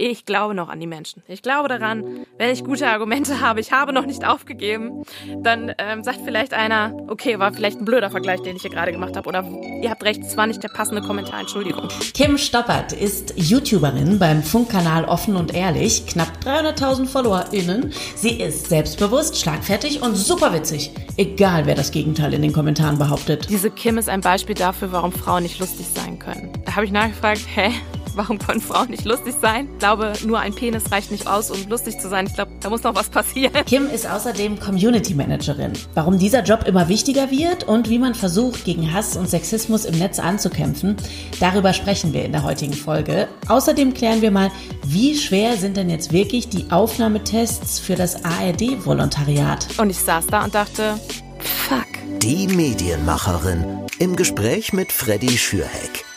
[0.00, 1.24] Ich glaube noch an die Menschen.
[1.26, 5.02] Ich glaube daran, wenn ich gute Argumente habe, ich habe noch nicht aufgegeben,
[5.42, 8.92] dann ähm, sagt vielleicht einer, okay, war vielleicht ein blöder Vergleich, den ich hier gerade
[8.92, 9.28] gemacht habe.
[9.28, 9.44] Oder
[9.82, 11.88] ihr habt recht, es war nicht der passende Kommentar, Entschuldigung.
[12.14, 17.92] Kim Stoppert ist YouTuberin beim Funkkanal Offen und Ehrlich, knapp 300.000 FollowerInnen.
[18.14, 20.92] Sie ist selbstbewusst, schlagfertig und super witzig.
[21.16, 23.48] Egal, wer das Gegenteil in den Kommentaren behauptet.
[23.50, 26.52] Diese Kim ist ein Beispiel dafür, warum Frauen nicht lustig sein können.
[26.66, 27.72] Da habe ich nachgefragt, hä?
[28.18, 29.68] Warum können Frauen nicht lustig sein?
[29.74, 32.26] Ich glaube, nur ein Penis reicht nicht aus, um lustig zu sein.
[32.26, 33.64] Ich glaube, da muss noch was passieren.
[33.64, 35.72] Kim ist außerdem Community Managerin.
[35.94, 39.96] Warum dieser Job immer wichtiger wird und wie man versucht, gegen Hass und Sexismus im
[40.00, 40.96] Netz anzukämpfen,
[41.38, 43.28] darüber sprechen wir in der heutigen Folge.
[43.46, 44.50] Außerdem klären wir mal,
[44.84, 49.68] wie schwer sind denn jetzt wirklich die Aufnahmetests für das ARD-Volontariat?
[49.78, 50.98] Und ich saß da und dachte,
[51.38, 51.86] fuck.
[52.20, 56.07] Die Medienmacherin im Gespräch mit Freddy Schürheck.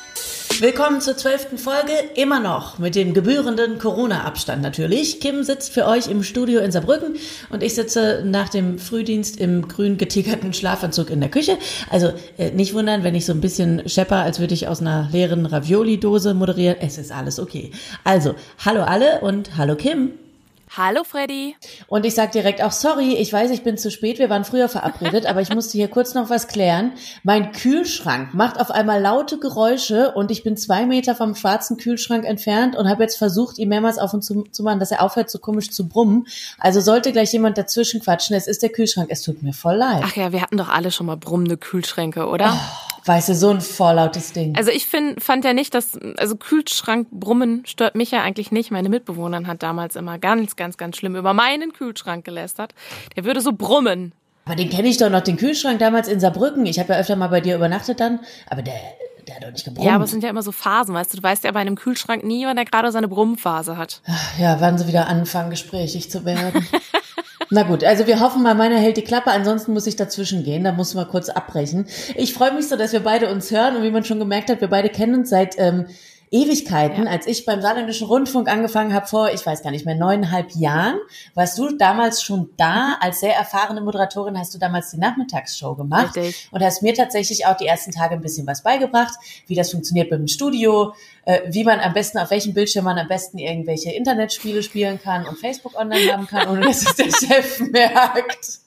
[0.62, 5.20] Willkommen zur zwölften Folge, immer noch mit dem gebührenden Corona-Abstand natürlich.
[5.20, 7.16] Kim sitzt für euch im Studio in Saarbrücken
[7.50, 11.58] und ich sitze nach dem Frühdienst im grün getickerten Schlafanzug in der Küche.
[11.90, 15.10] Also äh, nicht wundern, wenn ich so ein bisschen schepper, als würde ich aus einer
[15.12, 16.78] leeren Ravioli-Dose moderieren.
[16.80, 17.72] Es ist alles okay.
[18.04, 20.12] Also, hallo alle und hallo Kim.
[20.78, 21.58] Hallo Freddy.
[21.88, 24.70] Und ich sag direkt auch sorry, ich weiß, ich bin zu spät, wir waren früher
[24.70, 26.94] verabredet, aber ich musste hier kurz noch was klären.
[27.24, 32.24] Mein Kühlschrank macht auf einmal laute Geräusche und ich bin zwei Meter vom schwarzen Kühlschrank
[32.24, 35.30] entfernt und habe jetzt versucht, ihm mehrmals auf und zu, zu machen, dass er aufhört,
[35.30, 36.26] so komisch zu brummen.
[36.58, 40.04] Also sollte gleich jemand dazwischen quatschen, es ist der Kühlschrank, es tut mir voll leid.
[40.06, 42.54] Ach ja, wir hatten doch alle schon mal brummende Kühlschränke, oder?
[42.54, 42.91] Oh.
[43.06, 44.56] Weißt du, so ein vorlautes Ding.
[44.56, 48.72] Also ich find, fand ja nicht, dass, also Kühlschrankbrummen stört mich ja eigentlich nicht.
[48.72, 52.74] Meine Mitbewohnerin hat damals immer ganz, ganz, ganz schlimm über meinen Kühlschrank gelästert.
[53.16, 54.14] Der würde so brummen.
[54.46, 56.66] Aber den kenne ich doch noch, den Kühlschrank damals in Saarbrücken.
[56.66, 58.74] Ich habe ja öfter mal bei dir übernachtet dann, aber der,
[59.28, 59.88] der hat doch nicht gebrummt.
[59.88, 61.18] Ja, aber es sind ja immer so Phasen, weißt du.
[61.18, 64.02] Du weißt ja bei einem Kühlschrank nie, wann der gerade seine Brummphase hat.
[64.40, 66.68] Ja, wann sie wieder anfangen, gesprächig zu werden.
[67.50, 70.64] Na gut, also wir hoffen mal, meiner hält die Klappe, ansonsten muss ich dazwischen gehen,
[70.64, 71.86] da muss man kurz abbrechen.
[72.16, 74.62] Ich freue mich so, dass wir beide uns hören und wie man schon gemerkt hat,
[74.62, 75.86] wir beide kennen uns seit ähm,
[76.34, 77.12] Ewigkeiten, ja.
[77.12, 80.98] als ich beim Saarländischen Rundfunk angefangen habe vor, ich weiß gar nicht mehr, neuneinhalb Jahren,
[81.34, 82.98] warst du damals schon da.
[83.02, 86.48] Als sehr erfahrene Moderatorin hast du damals die Nachmittagsshow gemacht Richtig.
[86.52, 89.14] und hast mir tatsächlich auch die ersten Tage ein bisschen was beigebracht,
[89.48, 90.94] wie das funktioniert mit dem Studio,
[91.26, 95.26] äh, wie man am besten, auf welchem Bildschirm man am besten irgendwelche Internetspiele spielen kann
[95.28, 98.60] und Facebook online haben kann, ohne dass es der Chef merkt.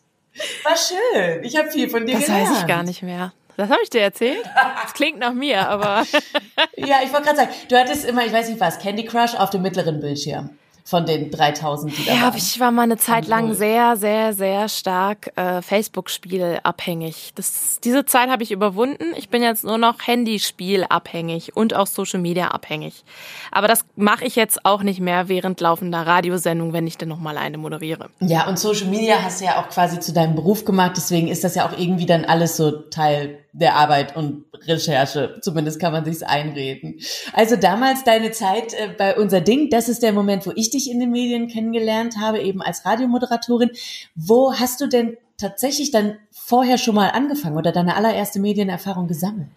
[0.64, 1.44] War schön.
[1.44, 2.44] Ich habe viel von dir das gelernt.
[2.44, 3.32] Das weiß ich gar nicht mehr.
[3.56, 4.44] Das habe ich dir erzählt?
[4.82, 6.04] Das klingt nach mir, aber.
[6.76, 9.50] ja, ich wollte gerade sagen, du hattest immer, ich weiß nicht was, Candy Crush auf
[9.50, 10.50] dem mittleren Bildschirm
[10.86, 12.36] von den 3000, die da ja, waren.
[12.36, 17.32] ich war mal eine Zeit lang sehr, sehr, sehr stark äh, Facebook-Spiel abhängig.
[17.34, 19.04] Das, diese Zeit habe ich überwunden.
[19.16, 23.02] Ich bin jetzt nur noch Handyspiel abhängig und auch Social Media abhängig.
[23.50, 27.18] Aber das mache ich jetzt auch nicht mehr während laufender Radiosendung, wenn ich dann noch
[27.18, 28.10] mal eine moderiere.
[28.20, 30.92] Ja, und Social Media hast du ja auch quasi zu deinem Beruf gemacht.
[30.96, 35.38] Deswegen ist das ja auch irgendwie dann alles so Teil der Arbeit und Recherche.
[35.40, 36.98] Zumindest kann man sich's einreden.
[37.32, 40.90] Also damals deine Zeit äh, bei unser Ding, das ist der Moment, wo ich dich
[40.90, 43.70] in den Medien kennengelernt habe, eben als Radiomoderatorin.
[44.16, 49.48] Wo hast du denn tatsächlich dann vorher schon mal angefangen oder deine allererste Medienerfahrung gesammelt?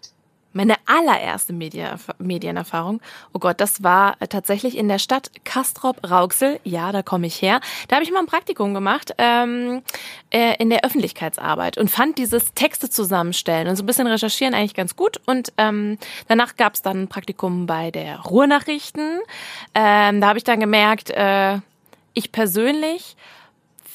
[0.58, 3.00] Meine allererste Medienerfahrung,
[3.32, 6.60] oh Gott, das war tatsächlich in der Stadt Kastrop-Rauxel.
[6.64, 7.62] Ja, da komme ich her.
[7.88, 9.84] Da habe ich mal ein Praktikum gemacht ähm,
[10.32, 14.74] äh, in der Öffentlichkeitsarbeit und fand dieses Texte zusammenstellen und so ein bisschen recherchieren eigentlich
[14.74, 15.22] ganz gut.
[15.28, 19.20] Und ähm, danach gab es dann ein Praktikum bei der Ruhrnachrichten.
[19.76, 21.60] Ähm, da habe ich dann gemerkt, äh,
[22.16, 23.16] ich persönlich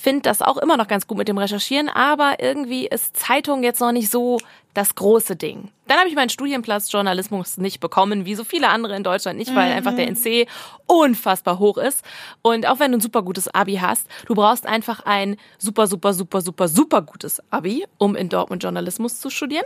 [0.03, 3.81] finde das auch immer noch ganz gut mit dem Recherchieren, aber irgendwie ist Zeitung jetzt
[3.81, 4.39] noch nicht so
[4.75, 5.71] das große Ding.
[5.89, 9.55] Dann habe ich meinen Studienplatz Journalismus nicht bekommen, wie so viele andere in Deutschland nicht,
[9.55, 9.77] weil mhm.
[9.77, 10.49] einfach der NC
[10.87, 12.03] unfassbar hoch ist.
[12.41, 16.15] Und auch wenn du ein super gutes Abi hast, du brauchst einfach ein super, super,
[16.15, 19.65] super, super, super gutes Abi, um in Dortmund Journalismus zu studieren.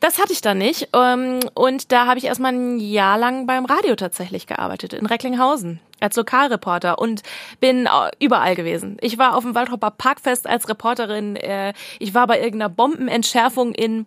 [0.00, 0.88] Das hatte ich dann nicht.
[0.92, 5.80] Ähm, und da habe ich erstmal ein Jahr lang beim Radio tatsächlich gearbeitet, in Recklinghausen
[6.00, 7.22] als Lokalreporter und
[7.60, 7.88] bin
[8.18, 8.98] überall gewesen.
[9.00, 11.36] Ich war auf dem Waldhopper Parkfest als Reporterin.
[11.36, 14.06] Äh, ich war bei irgendeiner Bombenentschärfung in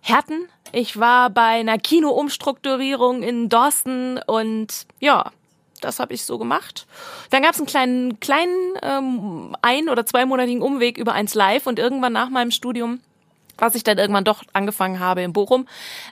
[0.00, 0.48] Herten.
[0.72, 5.30] Ich war bei einer Kinoumstrukturierung in Dorsten und ja,
[5.80, 6.86] das habe ich so gemacht.
[7.30, 11.78] Dann gab es einen kleinen, kleinen ähm, ein- oder zweimonatigen Umweg über eins Live und
[11.78, 13.00] irgendwann nach meinem Studium,
[13.58, 15.66] was ich dann irgendwann doch angefangen habe in Bochum,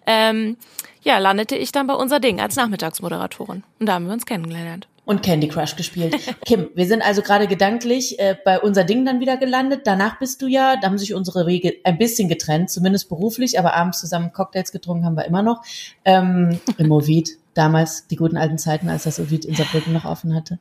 [0.06, 0.56] ähm,
[1.02, 3.62] ja, landete ich dann bei unser Ding als Nachmittagsmoderatorin.
[3.78, 6.16] Und da haben wir uns kennengelernt und Candy Crush gespielt.
[6.44, 9.82] Kim, wir sind also gerade gedanklich äh, bei unser Ding dann wieder gelandet.
[9.84, 13.74] Danach bist du ja, da haben sich unsere Wege ein bisschen getrennt, zumindest beruflich, aber
[13.74, 15.62] abends zusammen Cocktails getrunken haben wir immer noch.
[16.04, 17.38] Ähm, Removit.
[17.54, 20.58] damals die guten alten Zeiten, als das Ovid in Saarbrücken noch offen hatte.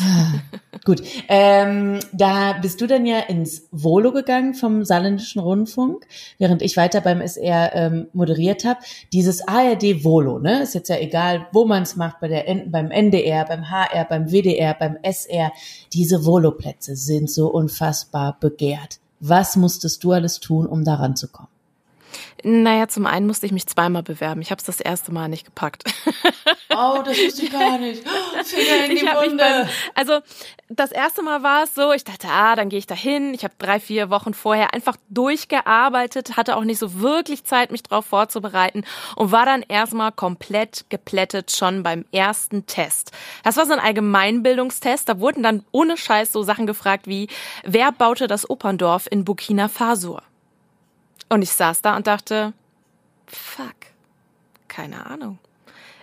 [0.84, 6.06] Gut, ähm, da bist du dann ja ins Volo gegangen vom Saarländischen Rundfunk,
[6.38, 8.80] während ich weiter beim SR ähm, moderiert habe.
[9.12, 12.90] Dieses ARD Volo, ne, ist jetzt ja egal, wo man es macht, bei der, beim
[12.90, 15.52] NDR, beim HR, beim WDR, beim SR.
[15.92, 19.00] Diese Volo-Plätze sind so unfassbar begehrt.
[19.20, 21.59] Was musstest du alles tun, um da ranzukommen?
[22.42, 24.40] Naja, zum einen musste ich mich zweimal bewerben.
[24.40, 25.84] Ich habe es das erste Mal nicht gepackt.
[26.72, 28.08] Oh, das wusste ich gar nicht.
[28.44, 29.36] Finger in die Wunde.
[29.36, 30.20] Beim, also
[30.68, 33.34] das erste Mal war es so, ich dachte, ah, dann gehe ich da hin.
[33.34, 37.82] Ich habe drei, vier Wochen vorher einfach durchgearbeitet, hatte auch nicht so wirklich Zeit, mich
[37.82, 38.84] darauf vorzubereiten
[39.16, 43.10] und war dann erstmal komplett geplättet schon beim ersten Test.
[43.42, 45.08] Das war so ein Allgemeinbildungstest.
[45.08, 47.28] Da wurden dann ohne Scheiß so Sachen gefragt wie,
[47.64, 50.20] wer baute das Operndorf in Burkina Faso?
[51.30, 52.52] Und ich saß da und dachte,
[53.26, 53.76] fuck,
[54.68, 55.38] keine Ahnung.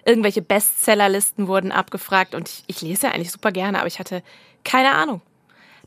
[0.06, 4.24] Irgendwelche Bestsellerlisten wurden abgefragt und ich, ich lese ja eigentlich super gerne, aber ich hatte
[4.64, 5.22] keine Ahnung.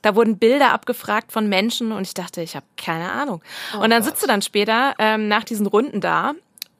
[0.02, 3.42] Da wurden Bilder abgefragt von Menschen und ich dachte, ich habe keine Ahnung.
[3.74, 6.34] Oh und dann sitzt du dann später ähm, nach diesen Runden da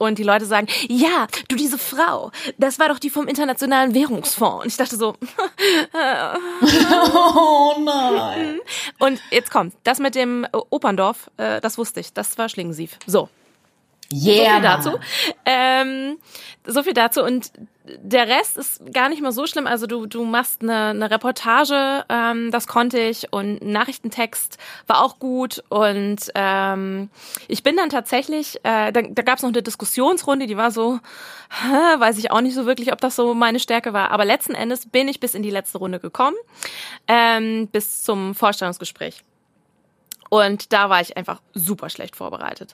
[0.07, 4.63] und die Leute sagen, ja, du diese Frau, das war doch die vom Internationalen Währungsfonds.
[4.63, 5.13] Und ich dachte so,
[7.13, 8.59] oh nein.
[8.99, 12.97] Und jetzt kommt, das mit dem Operndorf, äh, das wusste ich, das war Schlingensief.
[13.05, 13.29] So.
[14.11, 14.45] Yeah.
[14.45, 14.99] So viel dazu.
[15.45, 16.17] Ähm,
[16.65, 17.23] so viel dazu.
[17.23, 17.51] Und
[17.83, 19.65] der Rest ist gar nicht mal so schlimm.
[19.67, 25.19] Also du, du machst eine, eine Reportage, ähm, das konnte ich und Nachrichtentext war auch
[25.19, 25.63] gut.
[25.69, 27.09] Und ähm,
[27.47, 30.99] ich bin dann tatsächlich, äh, da, da gab es noch eine Diskussionsrunde, die war so,
[31.49, 34.11] hä, weiß ich auch nicht so wirklich, ob das so meine Stärke war.
[34.11, 36.37] Aber letzten Endes bin ich bis in die letzte Runde gekommen,
[37.07, 39.23] ähm, bis zum Vorstellungsgespräch.
[40.33, 42.73] Und da war ich einfach super schlecht vorbereitet.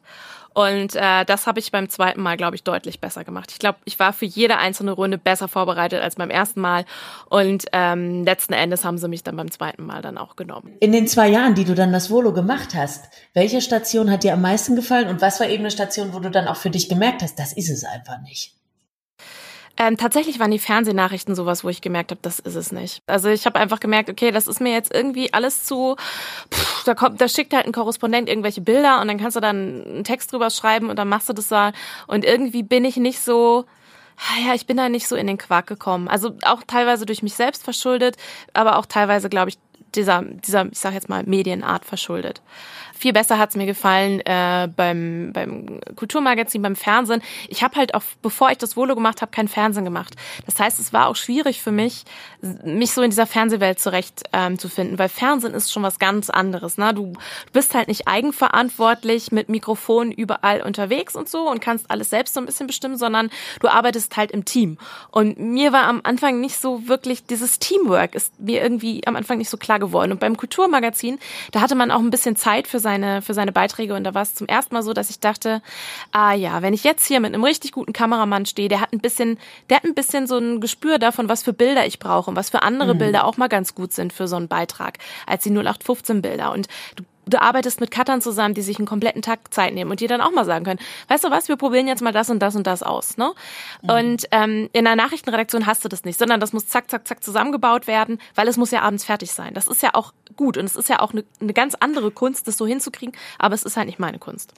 [0.54, 3.51] Und äh, das habe ich beim zweiten Mal, glaube ich, deutlich besser gemacht.
[3.51, 6.86] Ich glaube, ich war für jede einzelne Runde besser vorbereitet als beim ersten Mal.
[7.30, 10.75] Und ähm, letzten Endes haben sie mich dann beim zweiten Mal dann auch genommen.
[10.81, 14.33] In den zwei Jahren, die du dann das Volo gemacht hast, welche Station hat dir
[14.33, 16.89] am meisten gefallen und was war eben eine Station, wo du dann auch für dich
[16.89, 18.56] gemerkt hast, das ist es einfach nicht?
[19.79, 23.01] Ähm, tatsächlich waren die Fernsehnachrichten sowas, wo ich gemerkt habe, das ist es nicht.
[23.06, 25.95] Also ich habe einfach gemerkt, okay, das ist mir jetzt irgendwie alles zu,
[26.51, 29.83] pff, da kommt, da schickt halt ein Korrespondent irgendwelche Bilder und dann kannst du dann
[29.85, 31.74] einen Text drüber schreiben und dann machst du das da
[32.07, 33.65] und irgendwie bin ich nicht so,
[34.45, 36.07] ja, ich bin da nicht so in den Quark gekommen.
[36.07, 38.18] Also auch teilweise durch mich selbst verschuldet,
[38.53, 39.57] aber auch teilweise, glaube ich,
[39.97, 42.41] dieser, dieser, ich sag jetzt mal, Medienart verschuldet.
[42.97, 47.21] Viel besser hat's mir gefallen äh, beim, beim Kulturmagazin, beim Fernsehen.
[47.47, 50.15] Ich habe halt auch, bevor ich das Volo gemacht habe, kein Fernsehen gemacht.
[50.47, 52.05] Das heißt, es war auch schwierig für mich,
[52.63, 56.31] mich so in dieser Fernsehwelt zurecht ähm, zu finden, weil Fernsehen ist schon was ganz
[56.31, 56.77] anderes.
[56.77, 56.94] Ne?
[56.94, 62.09] Du, du bist halt nicht eigenverantwortlich mit Mikrofon überall unterwegs und so und kannst alles
[62.09, 63.29] selbst so ein bisschen bestimmen, sondern
[63.59, 64.79] du arbeitest halt im Team.
[65.11, 69.38] Und mir war am Anfang nicht so wirklich dieses Teamwork ist mir irgendwie am Anfang
[69.38, 69.87] nicht so klar geworden.
[70.12, 71.19] Und beim Kulturmagazin,
[71.51, 73.94] da hatte man auch ein bisschen Zeit für seine, für seine Beiträge.
[73.94, 75.62] Und da war es zum ersten Mal so, dass ich dachte,
[76.12, 79.00] ah ja, wenn ich jetzt hier mit einem richtig guten Kameramann stehe, der hat ein
[79.00, 79.38] bisschen,
[79.69, 82.50] der hat ein bisschen so ein Gespür davon, was für Bilder ich brauche und was
[82.50, 83.00] für andere mhm.
[83.00, 86.51] Bilder auch mal ganz gut sind für so einen Beitrag, als die 0815 Bilder.
[86.51, 90.00] Und du du arbeitest mit Cuttern zusammen, die sich einen kompletten Tag Zeit nehmen und
[90.00, 92.39] die dann auch mal sagen können, weißt du was, wir probieren jetzt mal das und
[92.39, 93.18] das und das aus.
[93.18, 93.33] Ne?
[93.81, 93.89] Mhm.
[93.89, 97.24] Und ähm, in einer Nachrichtenredaktion hast du das nicht, sondern das muss zack, zack, zack
[97.24, 99.53] zusammengebaut werden, weil es muss ja abends fertig sein.
[99.53, 102.47] Das ist ja auch gut und es ist ja auch eine, eine ganz andere Kunst,
[102.47, 104.54] das so hinzukriegen, aber es ist halt nicht meine Kunst.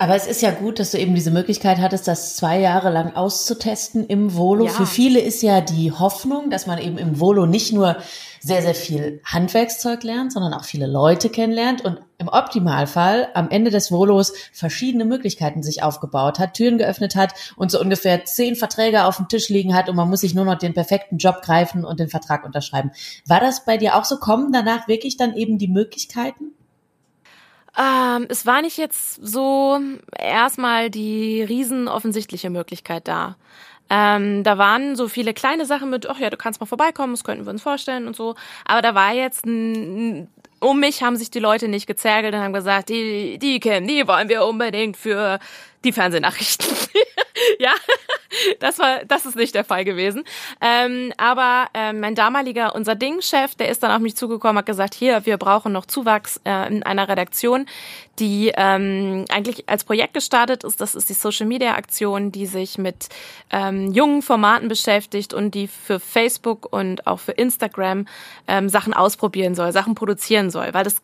[0.00, 3.16] Aber es ist ja gut, dass du eben diese Möglichkeit hattest, das zwei Jahre lang
[3.16, 4.66] auszutesten im Volo.
[4.66, 4.70] Ja.
[4.70, 7.96] Für viele ist ja die Hoffnung, dass man eben im Volo nicht nur
[8.40, 13.72] sehr, sehr viel Handwerkszeug lernt, sondern auch viele Leute kennenlernt und im Optimalfall am Ende
[13.72, 19.04] des Volos verschiedene Möglichkeiten sich aufgebaut hat, Türen geöffnet hat und so ungefähr zehn Verträge
[19.04, 21.84] auf dem Tisch liegen hat und man muss sich nur noch den perfekten Job greifen
[21.84, 22.92] und den Vertrag unterschreiben.
[23.26, 24.18] War das bei dir auch so?
[24.18, 26.52] Kommen danach wirklich dann eben die Möglichkeiten?
[27.78, 29.78] Ähm, es war nicht jetzt so
[30.18, 33.36] erstmal die riesen offensichtliche Möglichkeit da.
[33.88, 37.24] Ähm, da waren so viele kleine Sachen mit, ach ja, du kannst mal vorbeikommen, das
[37.24, 38.34] könnten wir uns vorstellen und so.
[38.66, 39.46] Aber da war jetzt
[40.60, 44.06] um mich haben sich die Leute nicht gezergelt und haben gesagt, die, die Kim, die
[44.06, 45.38] wollen wir unbedingt für
[45.84, 46.66] die Fernsehnachrichten.
[47.58, 47.72] ja,
[48.60, 50.24] das war, das ist nicht der Fall gewesen.
[50.60, 54.94] Ähm, aber äh, mein damaliger, unser Ding-Chef, der ist dann auf mich zugekommen, hat gesagt,
[54.94, 57.66] hier, wir brauchen noch Zuwachs äh, in einer Redaktion,
[58.18, 60.80] die ähm, eigentlich als Projekt gestartet ist.
[60.80, 63.08] Das ist die Social Media Aktion, die sich mit
[63.50, 68.06] ähm, jungen Formaten beschäftigt und die für Facebook und auch für Instagram
[68.46, 70.74] ähm, Sachen ausprobieren soll, Sachen produzieren soll.
[70.74, 70.96] Weil das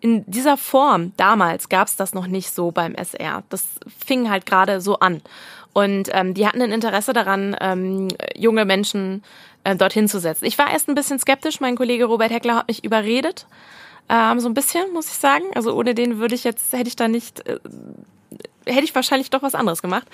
[0.00, 3.42] in dieser Form damals gab es das noch nicht so beim SR.
[3.48, 3.64] Das
[4.04, 5.22] fing halt gerade so an.
[5.72, 9.22] Und ähm, die hatten ein Interesse daran, ähm, junge Menschen
[9.64, 10.44] äh, dorthin zu setzen.
[10.44, 11.60] Ich war erst ein bisschen skeptisch.
[11.60, 13.46] Mein Kollege Robert Heckler hat mich überredet.
[14.08, 15.44] Ähm, so ein bisschen, muss ich sagen.
[15.54, 17.60] Also ohne den würde ich jetzt, hätte ich da nicht äh,
[18.66, 20.06] hätte ich wahrscheinlich doch was anderes gemacht.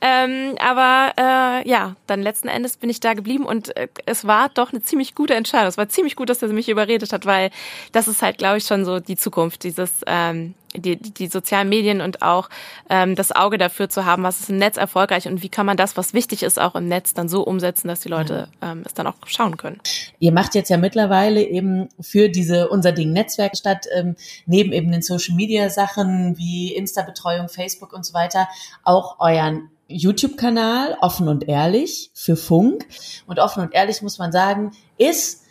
[0.00, 4.48] Ähm, aber äh, ja, dann letzten Endes bin ich da geblieben und äh, es war
[4.48, 5.68] doch eine ziemlich gute Entscheidung.
[5.68, 7.50] Es war ziemlich gut, dass er mich überredet hat, weil
[7.92, 12.00] das ist halt, glaube ich, schon so die Zukunft, dieses ähm, die, die sozialen Medien
[12.00, 12.48] und auch
[12.90, 15.76] ähm, das Auge dafür zu haben, was ist im Netz erfolgreich und wie kann man
[15.76, 18.94] das, was wichtig ist, auch im Netz dann so umsetzen, dass die Leute ähm, es
[18.94, 19.80] dann auch schauen können.
[20.18, 24.16] Ihr macht jetzt ja mittlerweile eben für diese unser Ding Netzwerk statt, ähm,
[24.46, 28.48] neben eben den Social Media Sachen wie Insta-Betreuung, Facebook und so weiter,
[28.82, 32.86] auch euren YouTube-Kanal offen und ehrlich für Funk.
[33.26, 35.43] Und offen und ehrlich muss man sagen, ist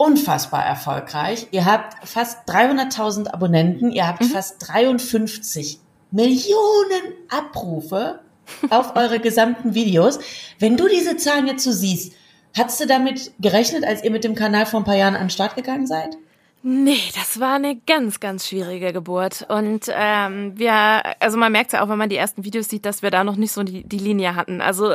[0.00, 1.48] unfassbar erfolgreich.
[1.50, 4.30] Ihr habt fast 300.000 Abonnenten, ihr habt mhm.
[4.30, 5.78] fast 53
[6.10, 8.20] Millionen Abrufe
[8.70, 10.18] auf eure gesamten Videos.
[10.58, 12.14] Wenn du diese Zahlen jetzt so siehst,
[12.56, 15.30] hast du damit gerechnet, als ihr mit dem Kanal vor ein paar Jahren an den
[15.30, 16.16] Start gegangen seid?
[16.62, 19.46] Nee, das war eine ganz, ganz schwierige Geburt.
[19.48, 20.72] Und ähm, wir,
[21.20, 23.36] also man merkt ja auch, wenn man die ersten Videos sieht, dass wir da noch
[23.36, 24.60] nicht so die, die Linie hatten.
[24.60, 24.94] Also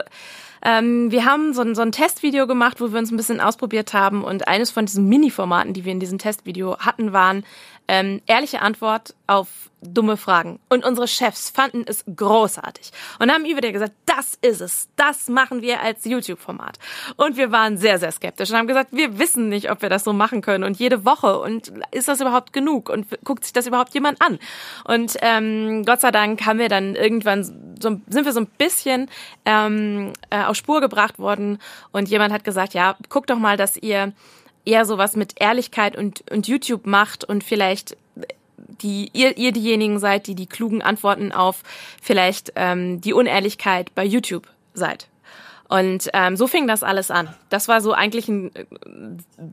[0.64, 3.94] ähm, wir haben so ein, so ein Testvideo gemacht, wo wir uns ein bisschen ausprobiert
[3.94, 7.44] haben und eines von diesen Mini-Formaten, die wir in diesem Testvideo hatten, waren
[7.88, 9.48] ähm, ehrliche Antwort auf
[9.82, 10.60] dumme Fragen.
[10.70, 15.28] Und unsere Chefs fanden es großartig und haben über dir gesagt, das ist es, das
[15.28, 16.80] machen wir als YouTube-Format.
[17.18, 20.04] Und wir waren sehr, sehr skeptisch und haben gesagt, wir wissen nicht, ob wir das
[20.04, 23.68] so machen können und jede Woche und ist das überhaupt genug und guckt sich das
[23.68, 24.40] überhaupt jemand an?
[24.86, 27.44] Und ähm, Gott sei Dank haben wir dann irgendwann
[27.80, 29.10] so, sind wir so ein bisschen
[29.46, 31.60] ähm, äh, auf Spur gebracht worden
[31.92, 34.14] und jemand hat gesagt, ja, guckt doch mal, dass ihr
[34.66, 37.98] eher sowas mit Ehrlichkeit und, und YouTube macht und vielleicht
[38.82, 41.64] die ihr, ihr diejenigen seid, die die klugen Antworten auf
[42.02, 45.08] vielleicht ähm, die Unehrlichkeit bei YouTube seid.
[45.68, 47.34] Und ähm, so fing das alles an.
[47.50, 48.66] Das war so eigentlich ein äh,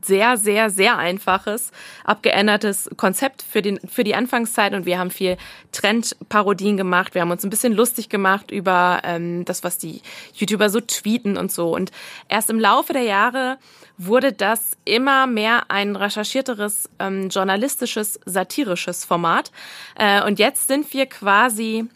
[0.03, 1.71] sehr, sehr, sehr einfaches,
[2.03, 4.73] abgeändertes Konzept für, den, für die Anfangszeit.
[4.73, 5.37] Und wir haben viel
[5.71, 7.15] Trendparodien gemacht.
[7.15, 10.01] Wir haben uns ein bisschen lustig gemacht über ähm, das, was die
[10.35, 11.73] YouTuber so tweeten und so.
[11.73, 11.91] Und
[12.29, 13.57] erst im Laufe der Jahre
[13.97, 19.51] wurde das immer mehr ein recherchierteres, ähm, journalistisches, satirisches Format.
[19.95, 21.89] Äh, und jetzt sind wir quasi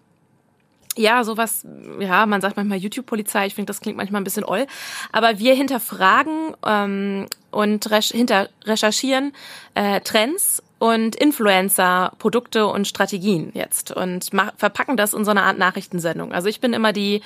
[0.97, 1.65] ja, sowas,
[1.99, 4.67] ja, man sagt manchmal YouTube-Polizei, ich finde, das klingt manchmal ein bisschen oll,
[5.11, 9.33] aber wir hinterfragen ähm, und hinter recherchieren
[9.73, 15.57] äh, Trends und Influencer, Produkte und Strategien jetzt und verpacken das in so eine Art
[15.57, 16.33] Nachrichtensendung.
[16.33, 17.21] Also ich bin immer die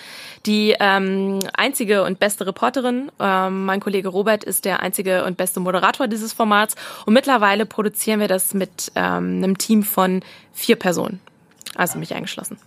[0.46, 3.12] die ähm, einzige und beste Reporterin.
[3.20, 6.76] Ähm, mein Kollege Robert ist der einzige und beste Moderator dieses Formats
[7.06, 10.22] und mittlerweile produzieren wir das mit ähm, einem Team von
[10.54, 11.20] vier Personen,
[11.76, 12.58] also mich eingeschlossen.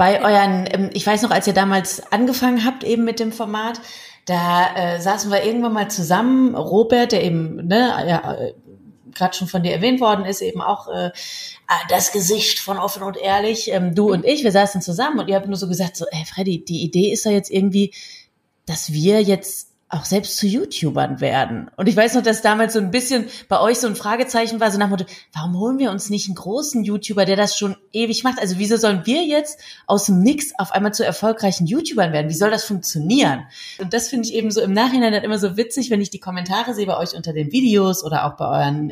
[0.00, 3.82] Bei euren, ähm, ich weiß noch, als ihr damals angefangen habt eben mit dem Format,
[4.24, 6.54] da äh, saßen wir irgendwann mal zusammen.
[6.54, 8.54] Robert, der eben ne, ja, äh,
[9.12, 11.10] gerade schon von dir erwähnt worden ist, eben auch äh,
[11.66, 15.28] ah, das Gesicht von offen und ehrlich, ähm, du und ich, wir saßen zusammen und
[15.28, 17.92] ihr habt nur so gesagt, so, ey Freddy, die Idee ist da jetzt irgendwie,
[18.64, 21.68] dass wir jetzt auch selbst zu YouTubern werden.
[21.76, 24.70] Und ich weiß noch, dass damals so ein bisschen bei euch so ein Fragezeichen war,
[24.70, 25.04] so nach dem Motto,
[25.34, 28.38] warum holen wir uns nicht einen großen YouTuber, der das schon ewig macht?
[28.40, 32.30] Also wieso sollen wir jetzt aus dem Nix auf einmal zu erfolgreichen YouTubern werden?
[32.30, 33.42] Wie soll das funktionieren?
[33.78, 36.20] Und das finde ich eben so im Nachhinein dann immer so witzig, wenn ich die
[36.20, 38.90] Kommentare sehe bei euch unter den Videos oder auch bei euren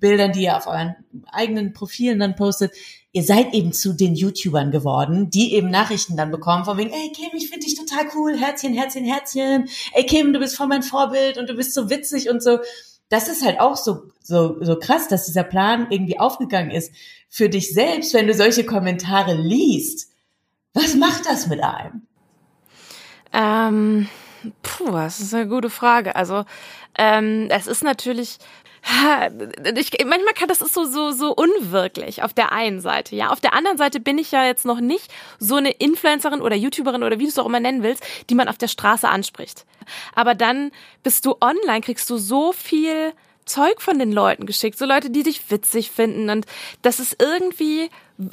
[0.00, 0.96] Insta-Bildern, die ihr auf euren
[1.32, 2.72] eigenen Profilen dann postet
[3.16, 7.12] ihr seid eben zu den YouTubern geworden, die eben Nachrichten dann bekommen von wegen, ey
[7.14, 10.82] Kim, ich finde dich total cool, Herzchen, Herzchen, Herzchen, ey Kim, du bist voll mein
[10.82, 12.58] Vorbild und du bist so witzig und so.
[13.08, 16.92] Das ist halt auch so, so, so krass, dass dieser Plan irgendwie aufgegangen ist.
[17.30, 20.10] Für dich selbst, wenn du solche Kommentare liest,
[20.74, 22.02] was macht das mit einem?
[23.32, 24.08] Ähm,
[24.60, 26.16] puh, das ist eine gute Frage.
[26.16, 26.44] Also,
[26.98, 28.36] ähm, es ist natürlich,
[29.74, 33.30] ich, manchmal kann das ist so so so unwirklich auf der einen Seite, ja.
[33.30, 37.02] Auf der anderen Seite bin ich ja jetzt noch nicht so eine Influencerin oder YouTuberin
[37.02, 39.64] oder wie du es auch immer nennen willst, die man auf der Straße anspricht.
[40.14, 40.70] Aber dann
[41.02, 43.12] bist du online, kriegst du so viel
[43.44, 46.46] Zeug von den Leuten geschickt, so Leute, die dich witzig finden und
[46.82, 47.90] das ist irgendwie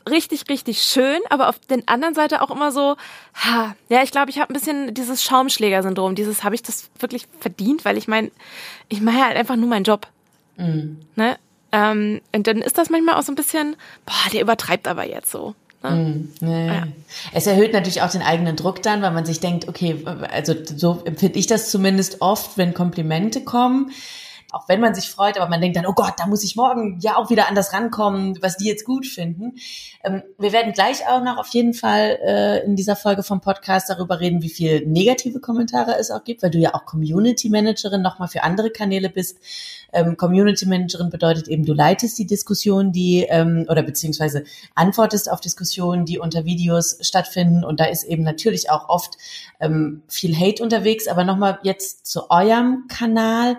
[0.10, 2.96] richtig, richtig schön, aber auf der anderen Seite auch immer so,
[3.36, 7.26] ha, ja, ich glaube, ich habe ein bisschen dieses Schaumschläger-Syndrom, dieses, habe ich das wirklich
[7.40, 8.32] verdient, weil ich meine,
[8.90, 10.08] ich mache halt einfach nur meinen Job.
[10.58, 11.00] Mhm.
[11.16, 11.38] Ne?
[11.72, 15.32] Ähm, und dann ist das manchmal auch so ein bisschen, boah, der übertreibt aber jetzt
[15.32, 15.56] so.
[15.82, 15.90] Ne?
[15.92, 16.34] Mhm.
[16.40, 16.68] Nee.
[16.68, 16.88] Ja.
[17.34, 21.02] Es erhöht natürlich auch den eigenen Druck dann, weil man sich denkt, okay, also so
[21.06, 23.92] empfinde ich das zumindest oft, wenn Komplimente kommen
[24.54, 27.00] auch wenn man sich freut, aber man denkt dann, oh Gott, da muss ich morgen
[27.02, 29.56] ja auch wieder anders rankommen, was die jetzt gut finden.
[30.04, 33.90] Ähm, wir werden gleich auch noch auf jeden Fall äh, in dieser Folge vom Podcast
[33.90, 38.02] darüber reden, wie viel negative Kommentare es auch gibt, weil du ja auch Community Managerin
[38.02, 39.40] nochmal für andere Kanäle bist.
[39.94, 44.44] Ähm, Community Managerin bedeutet eben, du leitest die Diskussion, die ähm, oder beziehungsweise
[44.76, 47.64] antwortest auf Diskussionen, die unter Videos stattfinden.
[47.64, 49.18] Und da ist eben natürlich auch oft
[49.60, 51.08] ähm, viel Hate unterwegs.
[51.08, 53.58] Aber nochmal jetzt zu eurem Kanal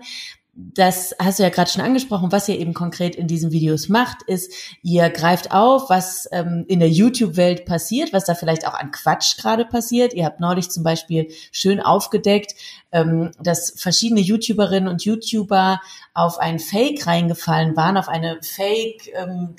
[0.57, 4.23] das hast du ja gerade schon angesprochen, was ihr eben konkret in diesen Videos macht,
[4.23, 8.93] ist, ihr greift auf, was ähm, in der YouTube-Welt passiert, was da vielleicht auch an
[8.93, 10.15] Quatsch gerade passiert.
[10.15, 12.55] Ihr habt neulich zum Beispiel schön aufgedeckt,
[12.93, 15.81] ähm, dass verschiedene YouTuberinnen und YouTuber
[16.15, 19.57] auf ein Fake reingefallen waren, auf eine Fake ähm,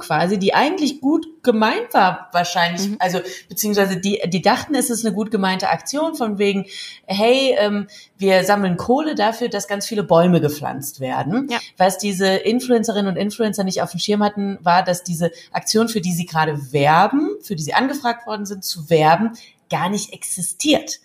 [0.00, 2.88] quasi, die eigentlich gut gemeint war wahrscheinlich.
[2.88, 2.96] Mhm.
[2.98, 6.66] Also beziehungsweise die, die dachten, es ist eine gut gemeinte Aktion von wegen,
[7.06, 7.86] hey, ähm,
[8.18, 11.48] wir sammeln Kohle dafür, dass ganz viele Bäume gepflanzt werden.
[11.50, 11.58] Ja.
[11.76, 16.00] Was diese Influencerinnen und Influencer nicht auf dem Schirm hatten, war, dass diese Aktion, für
[16.00, 19.32] die sie gerade werben, für die sie angefragt worden sind, zu werben,
[19.68, 21.00] gar nicht existiert.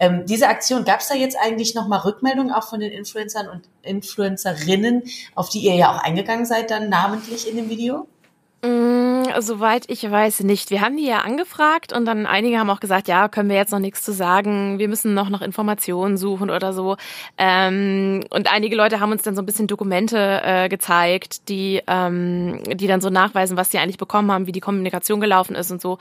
[0.00, 3.68] Ähm, diese Aktion, gab es da jetzt eigentlich nochmal Rückmeldungen auch von den Influencern und
[3.82, 5.02] Influencerinnen,
[5.34, 8.08] auf die ihr ja auch eingegangen seid, dann namentlich in dem Video?
[8.62, 10.70] Mm, soweit ich weiß nicht.
[10.70, 13.72] Wir haben die ja angefragt und dann einige haben auch gesagt, ja, können wir jetzt
[13.72, 16.96] noch nichts zu sagen, wir müssen noch nach Informationen suchen oder so.
[17.36, 22.62] Ähm, und einige Leute haben uns dann so ein bisschen Dokumente äh, gezeigt, die, ähm,
[22.74, 25.80] die dann so nachweisen, was sie eigentlich bekommen haben, wie die Kommunikation gelaufen ist und
[25.80, 25.98] so.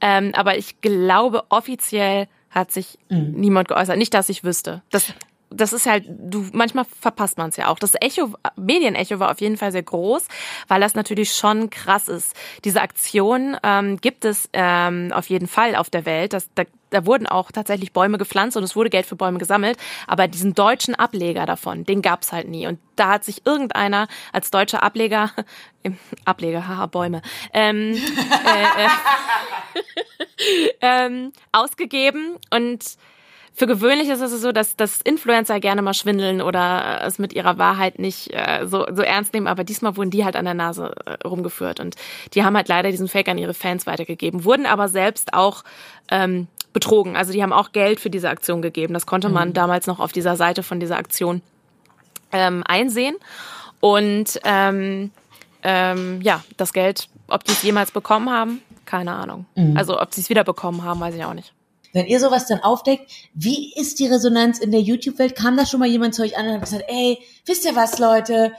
[0.00, 3.32] Ähm, aber ich glaube, offiziell hat sich mhm.
[3.32, 3.96] niemand geäußert.
[3.96, 4.82] Nicht, dass ich wüsste.
[4.90, 5.14] Das,
[5.52, 7.78] das ist halt, du, manchmal verpasst man es ja auch.
[7.78, 10.26] Das Echo, Medienecho war auf jeden Fall sehr groß,
[10.68, 12.34] weil das natürlich schon krass ist.
[12.64, 16.32] Diese Aktion ähm, gibt es ähm, auf jeden Fall auf der Welt.
[16.32, 19.78] Das, da, da wurden auch tatsächlich Bäume gepflanzt und es wurde Geld für Bäume gesammelt.
[20.06, 22.66] Aber diesen deutschen Ableger davon, den gab's halt nie.
[22.66, 25.30] Und da hat sich irgendeiner als deutscher Ableger,
[26.24, 28.88] Ableger, haha, Bäume, ähm, äh, äh,
[30.80, 32.96] ähm, ausgegeben und
[33.54, 37.58] für gewöhnlich ist es so, dass, dass Influencer gerne mal schwindeln oder es mit ihrer
[37.58, 40.94] Wahrheit nicht äh, so, so ernst nehmen, aber diesmal wurden die halt an der Nase
[41.04, 41.96] äh, rumgeführt und
[42.34, 45.64] die haben halt leider diesen Fake an ihre Fans weitergegeben, wurden aber selbst auch
[46.10, 47.16] ähm, betrogen.
[47.16, 48.94] Also die haben auch Geld für diese Aktion gegeben.
[48.94, 49.54] Das konnte man mhm.
[49.54, 51.42] damals noch auf dieser Seite von dieser Aktion
[52.32, 53.16] ähm, einsehen.
[53.80, 55.10] Und ähm,
[55.62, 59.46] ähm, ja, das Geld, ob die es jemals bekommen haben, keine Ahnung.
[59.54, 59.76] Mhm.
[59.76, 61.52] Also ob sie es wieder bekommen haben, weiß ich auch nicht.
[61.92, 65.36] Wenn ihr sowas dann aufdeckt, wie ist die Resonanz in der YouTube-Welt?
[65.36, 67.98] Kam da schon mal jemand zu euch an und hat gesagt, ey, wisst ihr was,
[67.98, 68.52] Leute?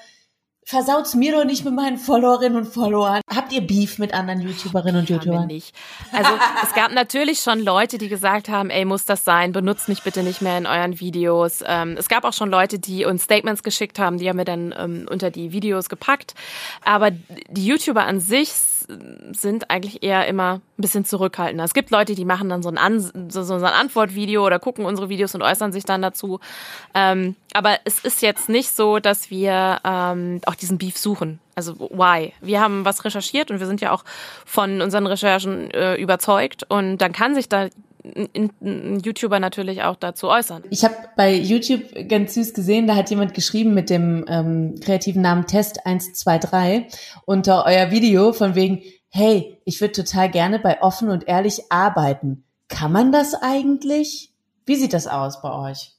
[0.66, 3.22] versaut's mir doch nicht mit meinen Followerinnen und Followern.
[3.34, 5.48] Habt ihr Beef mit anderen YouTuberinnen und YouTubern?
[5.48, 5.76] Nicht.
[6.12, 6.32] Also
[6.64, 9.52] es gab natürlich schon Leute, die gesagt haben, ey, muss das sein?
[9.52, 11.64] Benutzt mich bitte nicht mehr in euren Videos.
[11.66, 14.74] Ähm, es gab auch schon Leute, die uns Statements geschickt haben, die haben wir dann
[14.78, 16.34] ähm, unter die Videos gepackt.
[16.84, 18.52] Aber die YouTuber an sich
[19.32, 21.64] sind eigentlich eher immer ein bisschen zurückhaltender.
[21.64, 24.86] Es gibt Leute, die machen dann so ein, An so, so ein Antwortvideo oder gucken
[24.86, 26.40] unsere Videos und äußern sich dann dazu.
[26.94, 31.40] Ähm, aber es ist jetzt nicht so, dass wir ähm, auch diesen Beef suchen.
[31.56, 32.34] Also why?
[32.42, 34.04] Wir haben was recherchiert und wir sind ja auch
[34.46, 37.68] von unseren Recherchen äh, überzeugt und dann kann sich da
[38.04, 40.64] YouTuber natürlich auch dazu äußern.
[40.70, 45.22] Ich habe bei YouTube ganz süß gesehen, da hat jemand geschrieben mit dem ähm, kreativen
[45.22, 46.86] Namen Test 123
[47.26, 52.44] unter euer Video von wegen, hey, ich würde total gerne bei offen und ehrlich arbeiten.
[52.68, 54.32] Kann man das eigentlich?
[54.66, 55.93] Wie sieht das aus bei euch?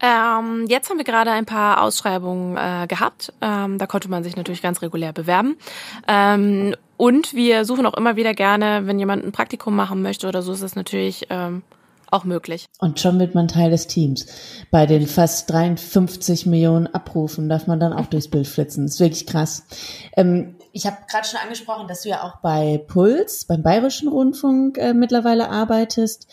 [0.00, 3.32] Ähm, jetzt haben wir gerade ein paar Ausschreibungen äh, gehabt.
[3.40, 5.56] Ähm, da konnte man sich natürlich ganz regulär bewerben.
[6.06, 10.42] Ähm, und wir suchen auch immer wieder gerne, wenn jemand ein Praktikum machen möchte oder
[10.42, 11.62] so, ist das natürlich ähm,
[12.10, 12.66] auch möglich.
[12.78, 14.26] Und schon wird man Teil des Teams.
[14.70, 18.86] Bei den fast 53 Millionen Abrufen darf man dann auch durchs Bild flitzen.
[18.86, 19.64] Das ist wirklich krass.
[20.16, 24.78] Ähm, ich habe gerade schon angesprochen, dass du ja auch bei Puls, beim Bayerischen Rundfunk
[24.78, 26.28] äh, mittlerweile arbeitest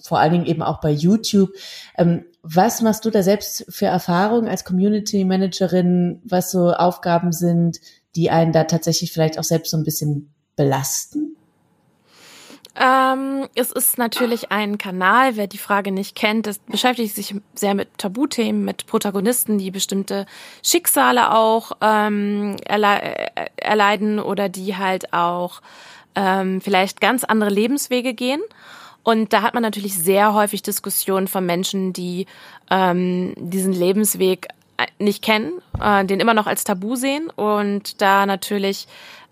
[0.00, 1.50] vor allen Dingen eben auch bei YouTube.
[1.98, 7.78] Ähm, was machst du da selbst für Erfahrungen als Community Managerin, was so Aufgaben sind,
[8.16, 11.36] die einen da tatsächlich vielleicht auch selbst so ein bisschen belasten?
[12.74, 17.74] Ähm, es ist natürlich ein Kanal, wer die Frage nicht kennt, das beschäftigt sich sehr
[17.74, 20.24] mit Tabuthemen, mit Protagonisten, die bestimmte
[20.62, 25.60] Schicksale auch ähm, erle äh, erleiden oder die halt auch
[26.14, 28.40] ähm, vielleicht ganz andere Lebenswege gehen.
[29.02, 32.26] Und da hat man natürlich sehr häufig Diskussionen von Menschen, die
[32.70, 38.26] ähm, diesen Lebensweg äh, nicht kennen, äh, den immer noch als Tabu sehen und da
[38.26, 38.86] natürlich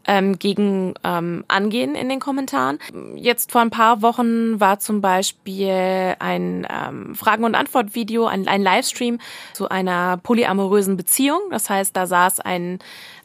[0.07, 2.79] ähm, gegen ähm, angehen in den Kommentaren.
[3.17, 8.63] Jetzt vor ein paar Wochen war zum Beispiel ein ähm, Fragen- und Antwort-Video, ein, ein
[8.63, 9.19] Livestream
[9.53, 11.41] zu einer polyamorösen Beziehung.
[11.51, 12.79] Das heißt, da saß ein,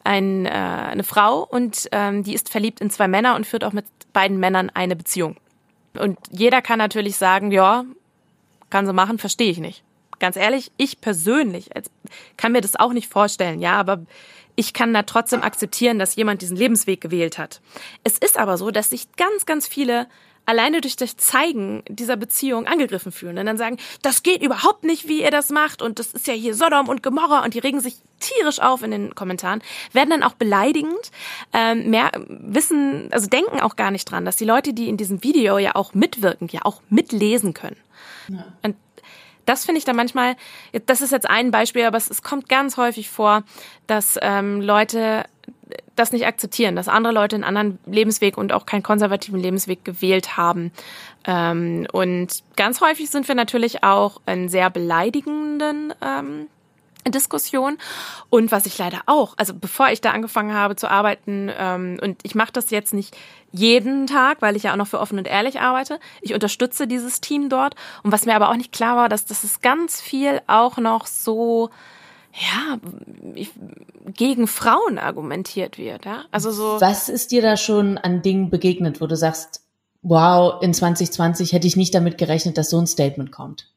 [0.04, 3.72] ein, äh, eine Frau und ähm, die ist verliebt in zwei Männer und führt auch
[3.72, 5.36] mit beiden Männern eine Beziehung.
[5.98, 7.84] Und jeder kann natürlich sagen, ja,
[8.70, 9.82] kann sie machen, verstehe ich nicht.
[10.18, 11.70] Ganz ehrlich, ich persönlich
[12.36, 14.02] kann mir das auch nicht vorstellen, ja, aber
[14.54, 17.60] ich kann da trotzdem akzeptieren, dass jemand diesen Lebensweg gewählt hat.
[18.02, 20.06] Es ist aber so, dass sich ganz, ganz viele
[20.46, 25.08] alleine durch das Zeigen dieser Beziehung angegriffen fühlen und dann sagen, das geht überhaupt nicht,
[25.08, 27.80] wie ihr das macht und das ist ja hier Sodom und Gomorra und die regen
[27.80, 31.10] sich tierisch auf in den Kommentaren, werden dann auch beleidigend,
[31.52, 35.22] ähm, mehr wissen, also denken auch gar nicht dran, dass die Leute, die in diesem
[35.22, 37.76] Video ja auch mitwirken, ja auch mitlesen können.
[38.28, 38.46] Ja.
[38.62, 38.76] Und
[39.44, 40.36] das finde ich dann manchmal,
[40.86, 43.44] das ist jetzt ein Beispiel, aber es, es kommt ganz häufig vor,
[43.86, 45.24] dass ähm, Leute
[45.94, 50.36] das nicht akzeptieren, dass andere Leute einen anderen Lebensweg und auch keinen konservativen Lebensweg gewählt
[50.36, 50.72] haben.
[51.24, 56.46] Ähm, und ganz häufig sind wir natürlich auch in sehr beleidigenden ähm,
[57.10, 57.78] Diskussion.
[58.30, 62.18] Und was ich leider auch, also bevor ich da angefangen habe zu arbeiten, ähm, und
[62.22, 63.16] ich mache das jetzt nicht
[63.52, 65.98] jeden Tag, weil ich ja auch noch für offen und ehrlich arbeite.
[66.20, 67.74] Ich unterstütze dieses Team dort.
[68.02, 71.06] Und was mir aber auch nicht klar war, dass das ist ganz viel auch noch
[71.06, 71.70] so
[72.38, 72.78] ja,
[74.14, 76.24] gegen Frauen argumentiert wird, ja.
[76.30, 76.80] Also so.
[76.80, 79.62] Was ist dir da schon an Dingen begegnet, wo du sagst,
[80.02, 83.70] wow, in 2020 hätte ich nicht damit gerechnet, dass so ein Statement kommt?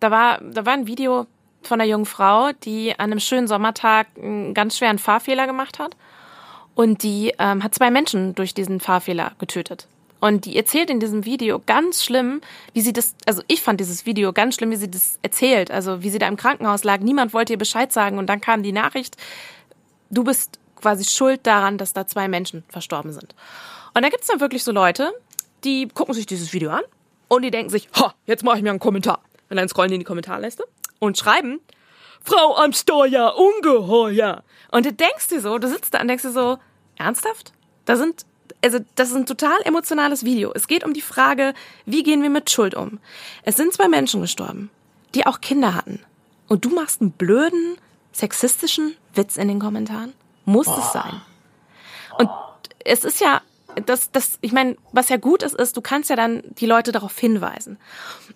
[0.00, 1.26] Da war, da war ein Video
[1.62, 5.96] von einer jungen Frau, die an einem schönen Sommertag einen ganz schweren Fahrfehler gemacht hat.
[6.74, 9.86] Und die ähm, hat zwei Menschen durch diesen Fahrfehler getötet.
[10.22, 12.42] Und die erzählt in diesem Video ganz schlimm,
[12.74, 15.72] wie sie das, also ich fand dieses Video ganz schlimm, wie sie das erzählt.
[15.72, 17.00] Also wie sie da im Krankenhaus lag.
[17.00, 18.18] Niemand wollte ihr Bescheid sagen.
[18.18, 19.16] Und dann kam die Nachricht,
[20.10, 23.34] du bist quasi schuld daran, dass da zwei Menschen verstorben sind.
[23.94, 25.12] Und da gibt's dann wirklich so Leute,
[25.64, 26.84] die gucken sich dieses Video an
[27.26, 29.24] und die denken sich, ha, jetzt mache ich mir einen Kommentar.
[29.50, 30.62] Und dann scrollen die in die Kommentarleiste
[31.00, 31.58] und schreiben,
[32.22, 34.44] Frau am Steuer, ungeheuer.
[34.70, 36.58] Und du denkst dir so, du sitzt da und denkst dir so,
[36.96, 37.52] ernsthaft?
[37.86, 38.24] Da sind
[38.62, 40.52] also das ist ein total emotionales Video.
[40.54, 42.98] Es geht um die Frage, wie gehen wir mit Schuld um?
[43.42, 44.70] Es sind zwei Menschen gestorben,
[45.14, 46.00] die auch Kinder hatten.
[46.48, 47.76] Und du machst einen blöden,
[48.12, 50.12] sexistischen Witz in den Kommentaren?
[50.44, 50.76] Muss oh.
[50.78, 51.20] es sein?
[52.18, 52.30] Und
[52.84, 53.40] es ist ja
[53.86, 56.92] das, das, ich meine, was ja gut ist, ist, du kannst ja dann die Leute
[56.92, 57.78] darauf hinweisen.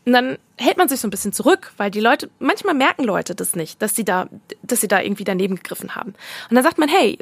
[0.05, 3.35] Und dann hält man sich so ein bisschen zurück, weil die Leute, manchmal merken Leute
[3.35, 4.29] das nicht, dass sie da,
[4.63, 6.15] dass sie da irgendwie daneben gegriffen haben.
[6.49, 7.19] Und dann sagt man, hey,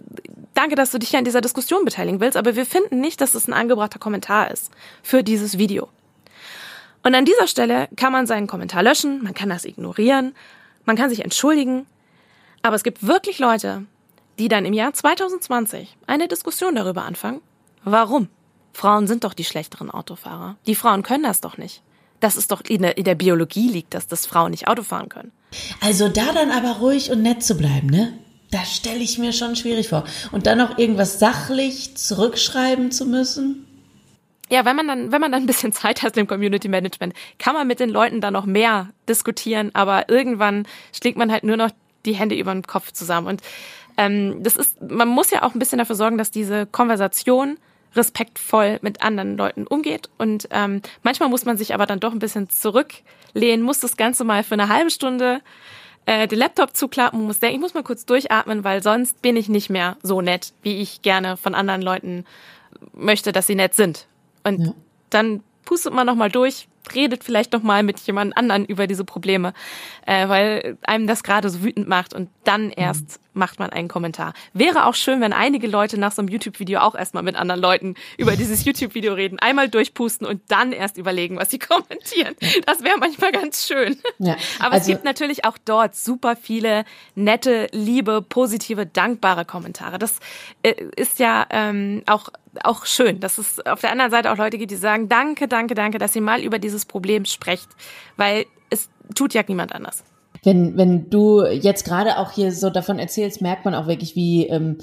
[0.55, 3.35] danke, dass du dich ja in dieser Diskussion beteiligen willst, aber wir finden nicht, dass
[3.35, 4.71] es ein angebrachter Kommentar ist
[5.03, 5.89] für dieses Video.
[7.03, 10.35] Und an dieser Stelle kann man seinen Kommentar löschen, man kann das ignorieren,
[10.85, 11.87] man kann sich entschuldigen,
[12.63, 13.85] aber es gibt wirklich Leute,
[14.39, 17.41] die dann im Jahr 2020 eine Diskussion darüber anfangen,
[17.85, 18.29] Warum?
[18.73, 20.57] Frauen sind doch die schlechteren Autofahrer.
[20.67, 21.83] Die Frauen können das doch nicht.
[22.21, 25.09] Das ist doch in der, in der Biologie liegt, dass das Frauen nicht Auto fahren
[25.09, 25.33] können.
[25.81, 28.19] Also da dann aber ruhig und nett zu bleiben, ne?
[28.51, 30.05] Das stelle ich mir schon schwierig vor.
[30.33, 33.67] Und dann noch irgendwas sachlich zurückschreiben zu müssen.
[34.51, 37.55] Ja, wenn man dann, wenn man dann ein bisschen Zeit hat im Community Management, kann
[37.55, 41.71] man mit den Leuten dann noch mehr diskutieren, aber irgendwann schlägt man halt nur noch
[42.07, 43.27] die Hände über den Kopf zusammen.
[43.27, 43.43] Und
[43.97, 47.59] ähm, das ist, man muss ja auch ein bisschen dafür sorgen, dass diese Konversation
[47.95, 50.09] respektvoll mit anderen Leuten umgeht.
[50.19, 54.25] Und ähm, manchmal muss man sich aber dann doch ein bisschen zurücklehnen, muss das Ganze
[54.25, 55.41] mal für eine halbe Stunde
[56.07, 59.49] äh, den Laptop zuklappen muss denken, ich muss mal kurz durchatmen, weil sonst bin ich
[59.49, 62.25] nicht mehr so nett, wie ich gerne von anderen Leuten
[62.93, 64.07] möchte, dass sie nett sind.
[64.43, 64.75] Und ja.
[65.11, 69.55] dann pustet man nochmal durch, redet vielleicht noch mal mit jemand anderen über diese Probleme,
[70.07, 73.24] äh, weil einem das gerade so wütend macht und dann erst mhm.
[73.35, 74.33] Macht man einen Kommentar.
[74.53, 77.95] Wäre auch schön, wenn einige Leute nach so einem YouTube-Video auch erstmal mit anderen Leuten
[78.19, 82.35] über dieses YouTube-Video reden, einmal durchpusten und dann erst überlegen, was sie kommentieren.
[82.67, 83.99] Das wäre manchmal ganz schön.
[84.19, 89.99] Ja, Aber also, es gibt natürlich auch dort super viele nette, liebe, positive, dankbare Kommentare.
[89.99, 90.19] Das
[90.63, 92.31] äh, ist ja ähm, auch
[92.63, 95.75] auch schön, dass es auf der anderen Seite auch Leute gibt, die sagen, danke, danke,
[95.75, 97.69] danke, dass ihr mal über dieses Problem sprecht,
[98.17, 100.05] weil es tut ja niemand anders.
[100.45, 104.47] Wenn, wenn du jetzt gerade auch hier so davon erzählst, merkt man auch wirklich, wie,
[104.47, 104.79] ähm,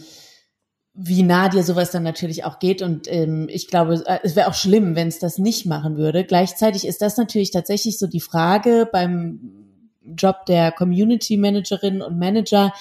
[0.93, 2.81] wie nah dir sowas dann natürlich auch geht.
[2.81, 6.23] Und ähm, ich glaube, äh, es wäre auch schlimm, wenn es das nicht machen würde.
[6.25, 9.39] Gleichzeitig ist das natürlich tatsächlich so die Frage beim
[10.17, 12.73] Job der Community Managerin und Manager,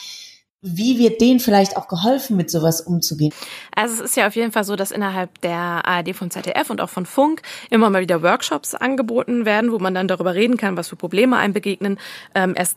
[0.62, 3.33] wie wird denen vielleicht auch geholfen, mit sowas umzugehen?
[3.75, 6.83] Also es ist ja auf jeden Fall so, dass innerhalb der ARD von ZDF und
[6.83, 10.77] auch von Funk immer mal wieder Workshops angeboten werden, wo man dann darüber reden kann,
[10.77, 11.99] was für Probleme einem begegnen.
[12.35, 12.77] Ähm, erst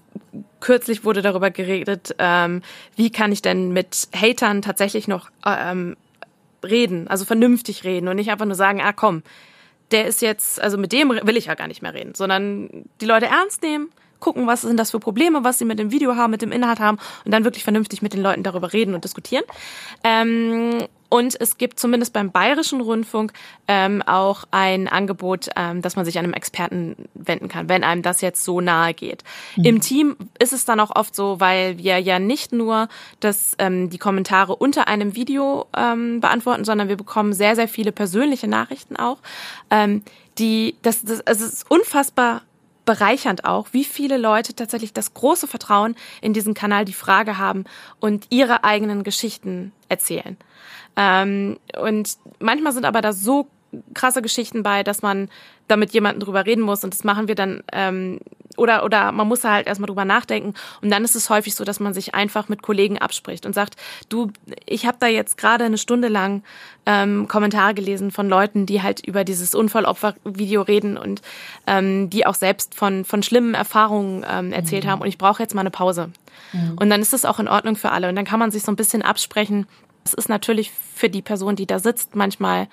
[0.61, 2.61] kürzlich wurde darüber geredet, ähm,
[2.95, 5.97] wie kann ich denn mit Hatern tatsächlich noch ähm,
[6.63, 9.23] reden, also vernünftig reden und nicht einfach nur sagen, ah komm,
[9.91, 13.05] der ist jetzt, also mit dem will ich ja gar nicht mehr reden, sondern die
[13.05, 13.89] Leute ernst nehmen,
[14.23, 16.79] gucken, was sind das für Probleme, was sie mit dem Video haben, mit dem Inhalt
[16.79, 19.43] haben und dann wirklich vernünftig mit den Leuten darüber reden und diskutieren.
[20.03, 23.33] Ähm, und es gibt zumindest beim Bayerischen Rundfunk
[23.67, 28.01] ähm, auch ein Angebot, ähm, dass man sich an einem Experten wenden kann, wenn einem
[28.01, 29.23] das jetzt so nahe geht.
[29.55, 29.63] Mhm.
[29.63, 32.87] Im Team ist es dann auch oft so, weil wir ja nicht nur
[33.19, 37.91] das, ähm, die Kommentare unter einem Video ähm, beantworten, sondern wir bekommen sehr, sehr viele
[37.91, 39.19] persönliche Nachrichten auch.
[39.69, 40.01] Ähm,
[40.39, 42.41] die, das, das, es ist unfassbar
[42.85, 47.65] bereichernd auch, wie viele Leute tatsächlich das große Vertrauen in diesen Kanal, die Frage haben
[47.99, 50.37] und ihre eigenen Geschichten erzählen.
[50.95, 53.47] Ähm, und manchmal sind aber da so
[53.93, 55.29] krasse Geschichten bei, dass man
[55.67, 58.19] damit jemanden drüber reden muss und das machen wir dann ähm,
[58.57, 61.79] oder oder man muss halt erstmal drüber nachdenken und dann ist es häufig so, dass
[61.79, 63.75] man sich einfach mit Kollegen abspricht und sagt,
[64.09, 64.31] du,
[64.65, 66.43] ich habe da jetzt gerade eine Stunde lang
[66.85, 71.21] ähm, Kommentare gelesen von Leuten, die halt über dieses Unfallopfer-Video reden und
[71.67, 74.89] ähm, die auch selbst von von schlimmen Erfahrungen ähm, erzählt mhm.
[74.89, 76.11] haben und ich brauche jetzt mal eine Pause.
[76.51, 76.77] Mhm.
[76.79, 78.71] Und dann ist es auch in Ordnung für alle und dann kann man sich so
[78.71, 79.67] ein bisschen absprechen,
[80.05, 82.67] es ist natürlich für die Person, die da sitzt, manchmal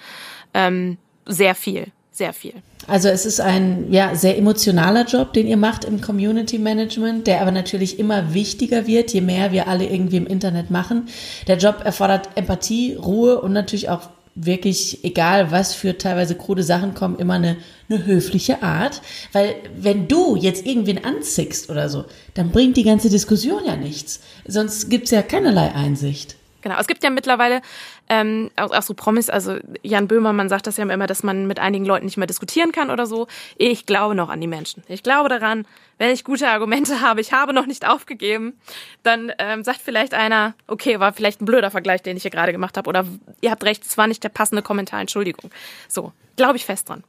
[0.55, 2.55] ähm, sehr viel, sehr viel.
[2.87, 7.41] Also es ist ein ja sehr emotionaler Job, den ihr macht im Community Management, der
[7.41, 11.09] aber natürlich immer wichtiger wird, je mehr wir alle irgendwie im Internet machen.
[11.47, 16.95] Der Job erfordert Empathie, Ruhe und natürlich auch wirklich, egal was für teilweise krude Sachen
[16.95, 17.57] kommen, immer eine,
[17.89, 19.03] eine höfliche Art.
[19.33, 24.21] Weil wenn du jetzt irgendwen anzickst oder so, dann bringt die ganze Diskussion ja nichts.
[24.47, 26.37] Sonst gibt's ja keinerlei Einsicht.
[26.63, 27.63] Genau, es gibt ja mittlerweile
[28.09, 31.85] ähm, auch, so Promis, also Jan Böhmermann sagt das ja immer, dass man mit einigen
[31.85, 33.27] Leuten nicht mehr diskutieren kann oder so.
[33.57, 34.83] Ich glaube noch an die Menschen.
[34.89, 35.67] Ich glaube daran,
[35.99, 38.59] wenn ich gute Argumente habe, ich habe noch nicht aufgegeben,
[39.03, 42.53] dann ähm, sagt vielleicht einer, okay, war vielleicht ein blöder Vergleich, den ich hier gerade
[42.53, 43.07] gemacht habe, oder
[43.41, 45.51] ihr habt recht, es war nicht der passende Kommentar, Entschuldigung.
[45.89, 47.05] So, glaube ich fest dran.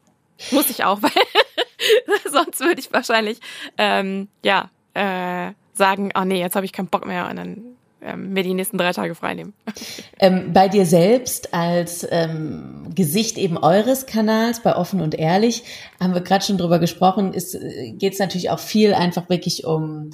[0.52, 1.12] Muss ich auch, weil
[2.32, 3.40] sonst würde ich wahrscheinlich
[3.78, 7.64] ähm, ja äh, sagen, oh nee, jetzt habe ich keinen Bock mehr und dann
[8.02, 9.54] ähm, mir die nächsten drei Tage freinehmen.
[10.24, 15.64] Ähm, bei dir selbst als ähm, Gesicht eben eures Kanals bei Offen und Ehrlich
[16.00, 20.12] haben wir gerade schon drüber gesprochen, geht es natürlich auch viel einfach wirklich um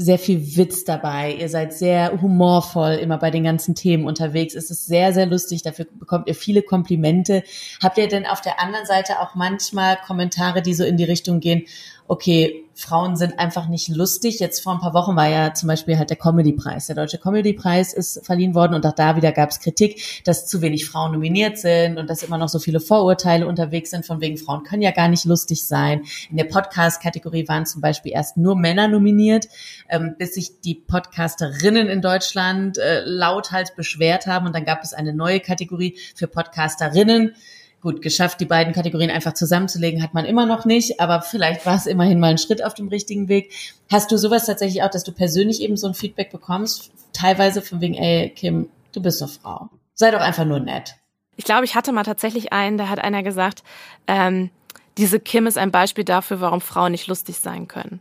[0.00, 1.34] sehr viel Witz dabei.
[1.34, 4.54] Ihr seid sehr humorvoll immer bei den ganzen Themen unterwegs.
[4.54, 5.62] Es ist sehr, sehr lustig.
[5.62, 7.42] Dafür bekommt ihr viele Komplimente.
[7.82, 11.40] Habt ihr denn auf der anderen Seite auch manchmal Kommentare, die so in die Richtung
[11.40, 11.64] gehen,
[12.08, 14.38] okay, Frauen sind einfach nicht lustig.
[14.38, 16.86] Jetzt vor ein paar Wochen war ja zum Beispiel halt der Comedy-Preis.
[16.86, 20.62] Der Deutsche Comedy-Preis ist verliehen worden und auch da wieder gab es Kritik, dass zu
[20.62, 24.38] wenig Frauen nominiert sind und dass immer noch so viele Vorurteile unterwegs sind, von wegen
[24.38, 26.02] Frauen können ja gar nicht lustig sein.
[26.30, 29.48] In der Podcast-Kategorie waren zum Beispiel erst nur Männer nominiert,
[29.88, 34.94] ähm, bis sich die Podcasterinnen in Deutschland äh, lauthals beschwert haben und dann gab es
[34.94, 37.34] eine neue Kategorie für Podcasterinnen
[37.80, 41.76] Gut, geschafft, die beiden Kategorien einfach zusammenzulegen, hat man immer noch nicht, aber vielleicht war
[41.76, 43.52] es immerhin mal ein Schritt auf dem richtigen Weg.
[43.90, 47.80] Hast du sowas tatsächlich auch, dass du persönlich eben so ein Feedback bekommst, teilweise von
[47.80, 49.68] wegen, ey, Kim, du bist eine Frau.
[49.94, 50.96] Sei doch einfach nur nett.
[51.36, 53.62] Ich glaube, ich hatte mal tatsächlich einen, da hat einer gesagt,
[54.08, 54.50] ähm,
[54.96, 58.00] diese Kim ist ein Beispiel dafür, warum Frauen nicht lustig sein können.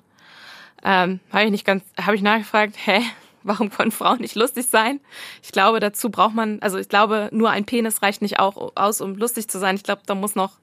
[0.83, 3.01] Ähm, habe ich nicht ganz, habe ich nachgefragt, hä,
[3.47, 4.99] warum können Frauen nicht lustig sein?
[5.41, 9.01] Ich glaube, dazu braucht man, also ich glaube, nur ein Penis reicht nicht auch aus,
[9.01, 9.75] um lustig zu sein.
[9.75, 10.53] Ich glaube, da muss noch,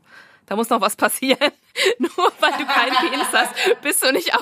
[0.47, 1.51] da muss noch was passieren.
[1.99, 4.33] nur weil du keinen Penis hast, bist du nicht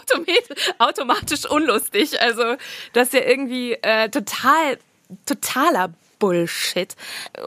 [0.78, 2.20] automatisch unlustig.
[2.20, 2.56] Also
[2.92, 4.78] das ist ja irgendwie äh, total,
[5.24, 6.94] totaler Bullshit.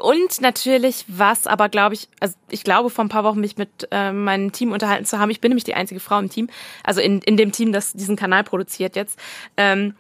[0.03, 3.87] Und natürlich was, aber glaube ich, also ich glaube vor ein paar Wochen mich mit
[3.91, 5.29] äh, meinem Team unterhalten zu haben.
[5.29, 6.49] Ich bin nämlich die einzige Frau im Team,
[6.83, 9.17] also in, in dem Team, das diesen Kanal produziert jetzt.
[9.55, 9.95] Ähm,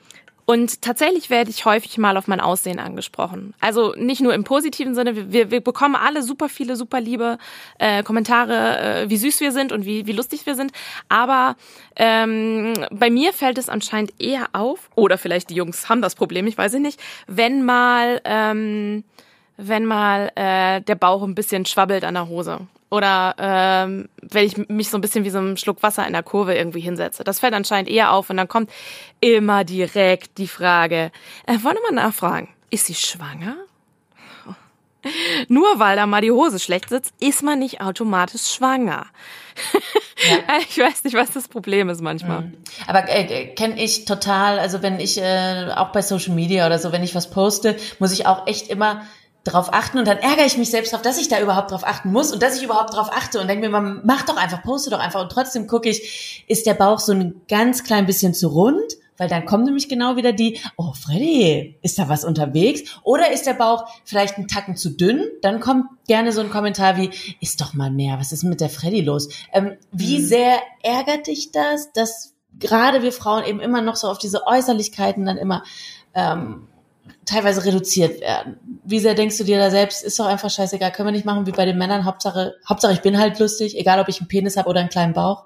[0.45, 3.55] und tatsächlich werde ich häufig mal auf mein Aussehen angesprochen.
[3.59, 7.39] Also nicht nur im positiven Sinne, wir, wir bekommen alle super viele, super liebe
[7.79, 10.71] äh, Kommentare, äh, wie süß wir sind und wie, wie lustig wir sind.
[11.09, 11.55] Aber
[11.95, 16.45] ähm, bei mir fällt es anscheinend eher auf, oder vielleicht die Jungs haben das Problem,
[16.45, 19.03] ich weiß es nicht, wenn mal, ähm,
[19.57, 24.57] wenn mal äh, der Bauch ein bisschen schwabbelt an der Hose oder ähm, wenn ich
[24.69, 27.23] mich so ein bisschen wie so ein Schluck Wasser in der Kurve irgendwie hinsetze.
[27.23, 28.69] Das fällt anscheinend eher auf und dann kommt
[29.21, 31.11] immer direkt die Frage,
[31.45, 33.55] äh, wollen wir mal nachfragen, ist sie schwanger?
[35.47, 39.07] Nur weil da mal die Hose schlecht sitzt, ist man nicht automatisch schwanger.
[40.29, 40.57] Ja.
[40.69, 42.41] ich weiß nicht, was das Problem ist manchmal.
[42.41, 42.57] Mhm.
[42.87, 46.91] Aber äh, kenne ich total, also wenn ich äh, auch bei Social Media oder so,
[46.91, 49.05] wenn ich was poste, muss ich auch echt immer
[49.45, 52.11] drauf achten und dann ärgere ich mich selbst drauf, dass ich da überhaupt drauf achten
[52.11, 54.89] muss und dass ich überhaupt drauf achte und denke mir, man mach doch einfach, poste
[54.89, 58.47] doch einfach und trotzdem gucke ich, ist der Bauch so ein ganz klein bisschen zu
[58.47, 62.99] rund Weil dann kommen nämlich genau wieder die, oh Freddy, ist da was unterwegs?
[63.03, 65.23] Oder ist der Bauch vielleicht einen Tacken zu dünn?
[65.41, 68.69] Dann kommt gerne so ein Kommentar wie, ist doch mal mehr, was ist mit der
[68.69, 69.29] Freddy los?
[69.53, 70.25] Ähm, wie mhm.
[70.25, 75.25] sehr ärgert dich das, dass gerade wir Frauen eben immer noch so auf diese Äußerlichkeiten
[75.25, 75.63] dann immer
[76.13, 76.67] ähm,
[77.25, 78.57] teilweise reduziert werden.
[78.83, 81.45] Wie sehr denkst du dir da selbst, ist doch einfach scheißegal, können wir nicht machen
[81.45, 84.57] wie bei den Männern, Hauptsache, Hauptsache ich bin halt lustig, egal ob ich einen Penis
[84.57, 85.45] habe oder einen kleinen Bauch?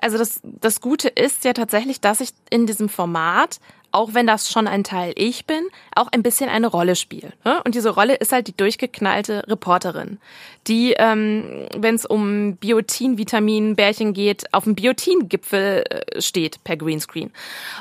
[0.00, 3.58] Also das, das Gute ist ja tatsächlich, dass ich in diesem Format
[3.92, 7.32] auch wenn das schon ein Teil ich bin, auch ein bisschen eine Rolle spiele.
[7.44, 7.62] Ne?
[7.64, 10.18] Und diese Rolle ist halt die durchgeknallte Reporterin,
[10.66, 17.30] die, ähm, wenn es um Biotin-Vitamin-Bärchen geht, auf dem Biotin-Gipfel äh, steht per Greenscreen.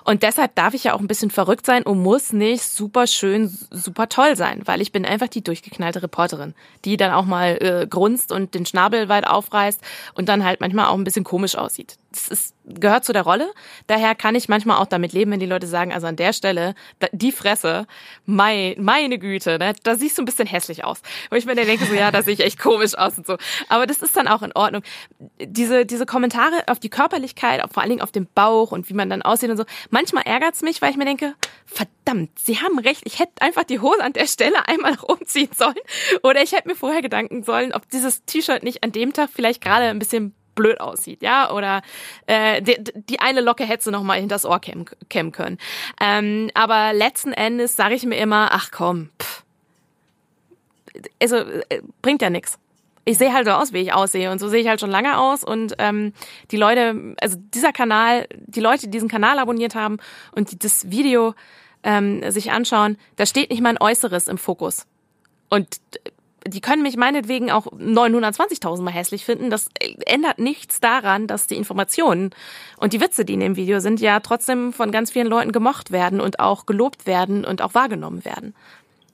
[0.06, 3.56] Und deshalb darf ich ja auch ein bisschen verrückt sein und muss nicht super schön,
[3.70, 6.54] super toll sein, weil ich bin einfach die durchgeknallte Reporterin,
[6.86, 9.82] die dann auch mal äh, grunzt und den Schnabel weit aufreißt
[10.16, 13.52] und dann halt manchmal auch ein bisschen komisch aussieht das ist, gehört zu der Rolle.
[13.88, 16.74] Daher kann ich manchmal auch damit leben, wenn die Leute sagen, also an der Stelle,
[17.12, 17.86] die Fresse,
[18.26, 21.02] mein, meine Güte, ne, da siehst du ein bisschen hässlich aus.
[21.30, 23.38] Und ich mir dann denke so, ja, da sehe ich echt komisch aus und so.
[23.70, 24.82] Aber das ist dann auch in Ordnung.
[25.40, 29.10] Diese, diese Kommentare auf die Körperlichkeit, vor allen Dingen auf den Bauch und wie man
[29.10, 33.02] dann aussieht und so, manchmal ärgert's mich, weil ich mir denke, verdammt, sie haben recht,
[33.06, 35.76] ich hätte einfach die Hose an der Stelle einmal nach oben ziehen sollen.
[36.24, 39.62] Oder ich hätte mir vorher Gedanken sollen, ob dieses T-Shirt nicht an dem Tag vielleicht
[39.62, 41.82] gerade ein bisschen blöd aussieht, ja, oder
[42.28, 42.78] äh, die,
[43.10, 45.58] die eine Locke hätte sie noch mal hinters Ohr kämmen, kämmen können.
[46.02, 49.44] Ähm, aber letzten Endes sage ich mir immer, ach komm, pff.
[51.22, 52.60] also äh, bringt ja nichts.
[53.06, 55.18] Ich sehe halt so aus, wie ich aussehe und so sehe ich halt schon lange
[55.18, 56.14] aus und ähm,
[56.52, 59.98] die Leute, also dieser Kanal, die Leute, die diesen Kanal abonniert haben
[60.34, 61.34] und die das Video
[61.84, 64.86] ähm, sich anschauen, da steht nicht mein Äußeres im Fokus.
[65.50, 65.80] Und
[66.50, 69.50] die können mich meinetwegen auch 920.000 Mal hässlich finden.
[69.50, 69.70] Das
[70.06, 72.32] ändert nichts daran, dass die Informationen
[72.78, 75.92] und die Witze, die in dem Video sind, ja trotzdem von ganz vielen Leuten gemocht
[75.92, 78.56] werden und auch gelobt werden und auch wahrgenommen werden.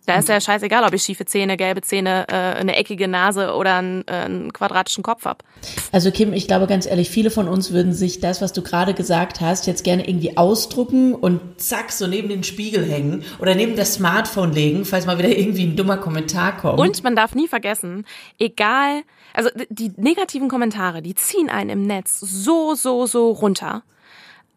[0.05, 3.75] Da ist ja scheißegal, ob ich schiefe Zähne, gelbe Zähne, äh, eine eckige Nase oder
[3.75, 5.43] einen, äh, einen quadratischen Kopf hab.
[5.91, 8.93] Also Kim, ich glaube ganz ehrlich, viele von uns würden sich das, was du gerade
[8.93, 13.75] gesagt hast, jetzt gerne irgendwie ausdrucken und zack, so neben den Spiegel hängen oder neben
[13.75, 16.79] das Smartphone legen, falls mal wieder irgendwie ein dummer Kommentar kommt.
[16.79, 18.05] Und man darf nie vergessen,
[18.37, 19.01] egal,
[19.33, 23.83] also die negativen Kommentare, die ziehen einen im Netz so, so, so runter.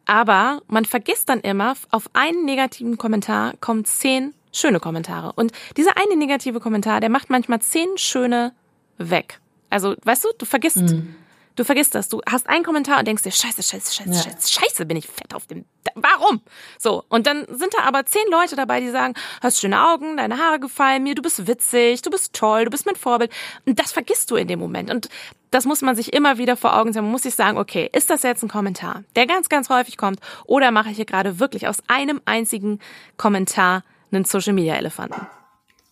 [0.05, 5.33] Aber man vergisst dann immer, auf einen negativen Kommentar kommen zehn schöne Kommentare.
[5.35, 8.53] Und dieser eine negative Kommentar, der macht manchmal zehn schöne
[8.99, 9.41] weg.
[9.71, 11.15] Also, weißt du, du vergisst, mhm.
[11.57, 12.09] du vergisst das.
[12.09, 14.23] Du hast einen Kommentar und denkst dir, scheiße, scheiße, scheiße, ja.
[14.23, 16.41] scheiße, scheiße, bin ich fett auf dem, warum?
[16.79, 17.05] So.
[17.09, 20.59] Und dann sind da aber zehn Leute dabei, die sagen, hast schöne Augen, deine Haare
[20.59, 23.31] gefallen mir, du bist witzig, du bist toll, du bist mein Vorbild.
[23.67, 24.91] Und das vergisst du in dem Moment.
[24.91, 25.09] Und
[25.51, 27.03] das muss man sich immer wieder vor Augen sehen.
[27.03, 30.21] Man muss sich sagen, okay, ist das jetzt ein Kommentar, der ganz, ganz häufig kommt,
[30.45, 32.81] oder mache ich hier gerade wirklich aus einem einzigen
[33.17, 35.27] Kommentar einen Social Media Elefanten.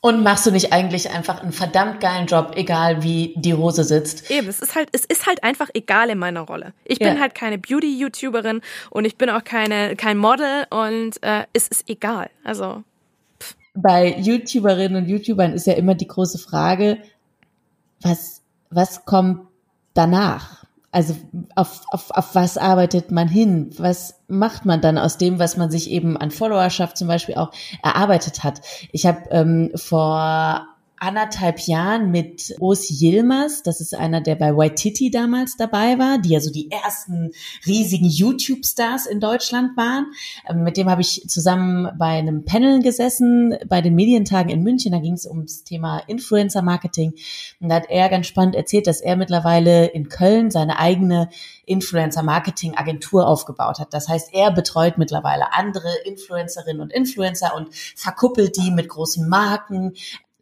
[0.00, 4.30] Und machst du nicht eigentlich einfach einen verdammt geilen Job, egal wie die Hose sitzt?
[4.30, 6.74] Eben, es ist halt, es ist halt einfach egal in meiner Rolle.
[6.84, 7.18] Ich bin ja.
[7.18, 12.30] halt keine Beauty-YouTuberin und ich bin auch keine, kein Model und äh, es ist egal.
[12.44, 12.84] Also.
[13.40, 13.56] Pff.
[13.74, 16.98] Bei YouTuberinnen und YouTubern ist ja immer die große Frage,
[18.00, 19.48] was, was kommt
[19.94, 20.65] danach?
[20.96, 21.14] Also
[21.56, 23.68] auf, auf, auf was arbeitet man hin?
[23.76, 27.50] Was macht man dann aus dem, was man sich eben an Followerschaft zum Beispiel auch
[27.82, 28.62] erarbeitet hat?
[28.92, 30.66] Ich habe ähm, vor
[30.98, 36.30] anderthalb Jahren mit Os Yilmaz, das ist einer, der bei Waititi damals dabei war, die
[36.30, 37.30] ja so die ersten
[37.66, 40.06] riesigen YouTube-Stars in Deutschland waren.
[40.48, 44.92] Ähm, mit dem habe ich zusammen bei einem Panel gesessen, bei den Medientagen in München.
[44.92, 47.14] Da ging es ums Thema Influencer-Marketing.
[47.60, 51.28] Und da hat er ganz spannend erzählt, dass er mittlerweile in Köln seine eigene
[51.66, 53.92] Influencer-Marketing-Agentur aufgebaut hat.
[53.92, 59.92] Das heißt, er betreut mittlerweile andere Influencerinnen und Influencer und verkuppelt die mit großen Marken,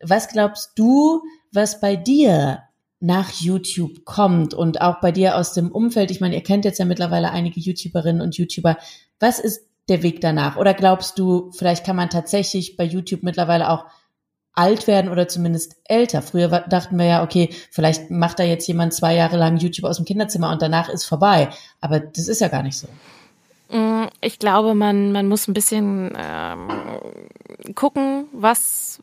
[0.06, 2.62] was glaubst du, was bei dir
[3.00, 6.10] nach YouTube kommt und auch bei dir aus dem Umfeld?
[6.10, 8.78] Ich meine, ihr kennt jetzt ja mittlerweile einige YouTuberinnen und YouTuber.
[9.20, 10.56] Was ist der Weg danach?
[10.56, 13.86] Oder glaubst du, vielleicht kann man tatsächlich bei YouTube mittlerweile auch
[14.54, 16.22] alt werden oder zumindest älter.
[16.22, 19.96] Früher dachten wir ja, okay, vielleicht macht da jetzt jemand zwei Jahre lang YouTube aus
[19.96, 21.50] dem Kinderzimmer und danach ist vorbei.
[21.80, 22.86] Aber das ist ja gar nicht so.
[23.70, 26.68] Mm, ich glaube, man, man muss ein bisschen ähm,
[27.74, 29.00] gucken, was,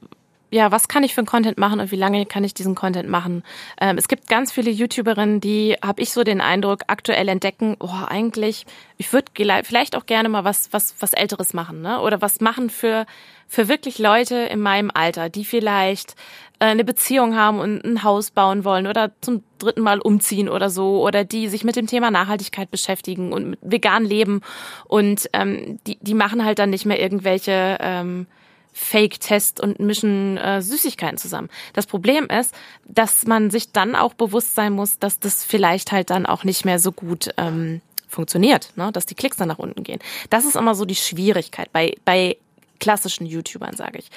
[0.52, 3.10] ja, was kann ich für einen Content machen und wie lange kann ich diesen Content
[3.10, 3.44] machen?
[3.80, 8.06] Ähm, es gibt ganz viele YouTuberinnen, die, habe ich so den Eindruck, aktuell entdecken, oh,
[8.08, 8.66] eigentlich,
[8.97, 9.32] ich würde
[9.64, 12.02] vielleicht auch gerne mal was, was, was Älteres machen, ne?
[12.02, 13.06] Oder was machen für,
[13.47, 16.16] für wirklich Leute in meinem Alter, die vielleicht
[16.60, 20.70] äh, eine Beziehung haben und ein Haus bauen wollen oder zum dritten Mal umziehen oder
[20.70, 24.41] so oder die sich mit dem Thema Nachhaltigkeit beschäftigen und vegan leben
[24.86, 28.28] und ähm, die, die machen halt dann nicht mehr irgendwelche ähm,
[28.74, 31.49] Fake-Test und mischen äh, Süßigkeiten zusammen.
[31.74, 32.55] Das Problem ist,
[32.86, 36.65] dass man sich dann auch bewusst sein muss, dass das vielleicht halt dann auch nicht
[36.65, 38.91] mehr so gut ähm, funktioniert, ne?
[38.91, 39.99] dass die Klicks dann nach unten gehen.
[40.30, 42.38] Das ist immer so die Schwierigkeit bei, bei
[42.80, 44.09] klassischen YouTubern, sage ich.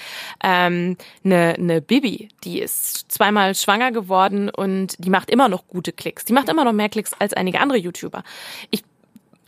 [0.43, 5.93] Ähm, ne eine Bibi, die ist zweimal schwanger geworden und die macht immer noch gute
[5.93, 6.25] Klicks.
[6.25, 8.25] Die macht immer noch mehr Klicks als einige andere YouTuber.
[8.71, 8.83] Ich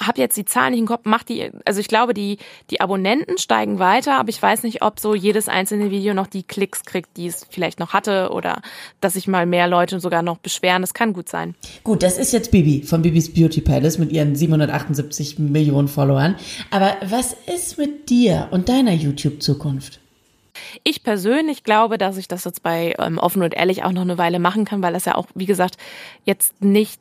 [0.01, 2.39] habe jetzt die Zahlen nicht im Kopf, macht die, also ich glaube, die,
[2.71, 6.43] die Abonnenten steigen weiter, aber ich weiß nicht, ob so jedes einzelne Video noch die
[6.43, 8.61] Klicks kriegt, die es vielleicht noch hatte oder
[9.01, 10.83] dass sich mal mehr Leute sogar noch beschweren.
[10.83, 11.55] Das kann gut sein.
[11.85, 16.37] Gut, das ist jetzt Bibi von Bibis Beauty Palace mit ihren 778 Millionen Followern.
[16.71, 20.01] Aber was ist mit dir und deiner YouTube-Zukunft?
[20.85, 24.19] Ich persönlich glaube, dass ich das jetzt bei ähm, Offen und Ehrlich auch noch eine
[24.19, 25.77] Weile machen kann, weil das ja auch, wie gesagt,
[26.25, 27.01] jetzt nicht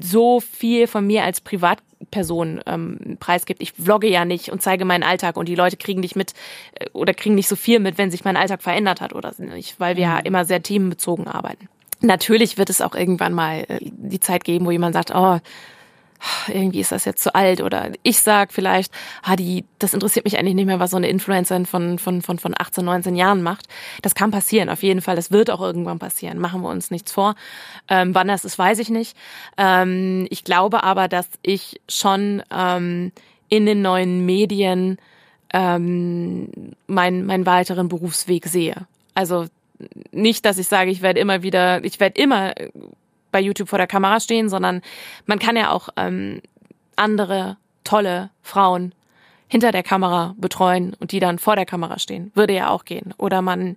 [0.00, 3.62] so viel von mir als Privatperson ähm, preisgibt.
[3.62, 6.34] Ich vlogge ja nicht und zeige meinen Alltag und die Leute kriegen nicht mit
[6.74, 9.78] äh, oder kriegen nicht so viel mit, wenn sich mein Alltag verändert hat oder nicht,
[9.80, 10.24] weil wir ja mhm.
[10.26, 11.68] immer sehr themenbezogen arbeiten.
[12.00, 15.38] Natürlich wird es auch irgendwann mal äh, die Zeit geben, wo jemand sagt, oh,
[16.48, 18.92] irgendwie ist das jetzt zu alt oder ich sag vielleicht,
[19.22, 22.38] ah, die, das interessiert mich eigentlich nicht mehr, was so eine Influencerin von, von, von,
[22.38, 23.66] von 18, 19 Jahren macht.
[24.02, 25.16] Das kann passieren, auf jeden Fall.
[25.16, 26.38] Das wird auch irgendwann passieren.
[26.38, 27.34] Machen wir uns nichts vor.
[27.88, 29.16] Ähm, wann das ist, weiß ich nicht.
[29.56, 33.12] Ähm, ich glaube aber, dass ich schon ähm,
[33.48, 34.98] in den neuen Medien
[35.52, 36.50] ähm,
[36.86, 38.86] meinen, meinen weiteren Berufsweg sehe.
[39.14, 39.46] Also
[40.10, 42.52] nicht, dass ich sage, ich werde immer wieder, ich werde immer
[43.38, 44.82] bei YouTube vor der Kamera stehen, sondern
[45.26, 46.42] man kann ja auch ähm,
[46.96, 48.92] andere tolle Frauen
[49.46, 52.32] hinter der Kamera betreuen und die dann vor der Kamera stehen.
[52.34, 53.14] Würde ja auch gehen.
[53.16, 53.76] Oder man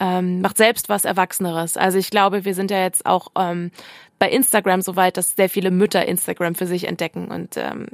[0.00, 1.76] ähm, macht selbst was Erwachseneres.
[1.76, 3.70] Also ich glaube, wir sind ja jetzt auch ähm,
[4.18, 7.86] bei Instagram so weit, dass sehr viele Mütter Instagram für sich entdecken und ähm,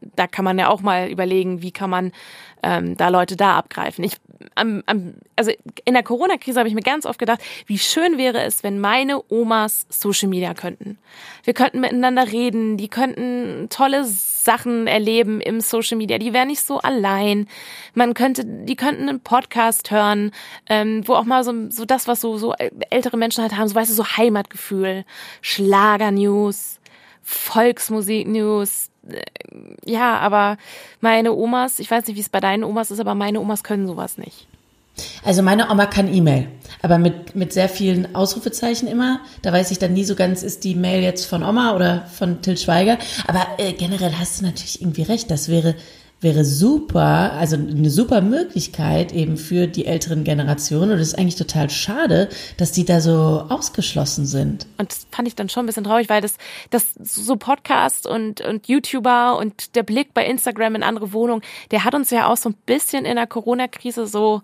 [0.00, 2.12] da kann man ja auch mal überlegen, wie kann man
[2.62, 4.04] ähm, da Leute da abgreifen.
[4.04, 4.16] Ich,
[4.54, 5.50] am, am, also
[5.84, 9.22] in der Corona-Krise habe ich mir ganz oft gedacht, wie schön wäre es, wenn meine
[9.30, 10.98] Omas Social Media könnten.
[11.44, 16.62] Wir könnten miteinander reden, die könnten tolle Sachen erleben im Social Media, die wären nicht
[16.62, 17.48] so allein.
[17.94, 20.32] Man könnte, die könnten einen Podcast hören,
[20.68, 22.54] ähm, wo auch mal so, so das, was so, so
[22.90, 25.04] ältere Menschen halt haben, so weißt du, so Heimatgefühl,
[25.42, 26.80] Schlager-News,
[27.22, 28.87] Volksmusik-News,
[29.84, 30.56] ja, aber
[31.00, 33.86] meine Omas, ich weiß nicht, wie es bei deinen Omas ist, aber meine Omas können
[33.86, 34.46] sowas nicht.
[35.24, 36.48] Also meine Oma kann E-Mail,
[36.82, 39.20] aber mit, mit sehr vielen Ausrufezeichen immer.
[39.42, 42.42] Da weiß ich dann nie so ganz, ist die Mail jetzt von Oma oder von
[42.42, 42.98] Till Schweiger.
[43.26, 45.30] Aber äh, generell hast du natürlich irgendwie recht.
[45.30, 45.76] Das wäre
[46.20, 50.92] wäre super, also eine super Möglichkeit eben für die älteren Generationen.
[50.92, 54.66] Und es ist eigentlich total schade, dass die da so ausgeschlossen sind.
[54.78, 56.34] Und das fand ich dann schon ein bisschen traurig, weil das,
[56.70, 61.84] das so Podcast und, und YouTuber und der Blick bei Instagram in andere Wohnungen, der
[61.84, 64.42] hat uns ja auch so ein bisschen in der Corona-Krise so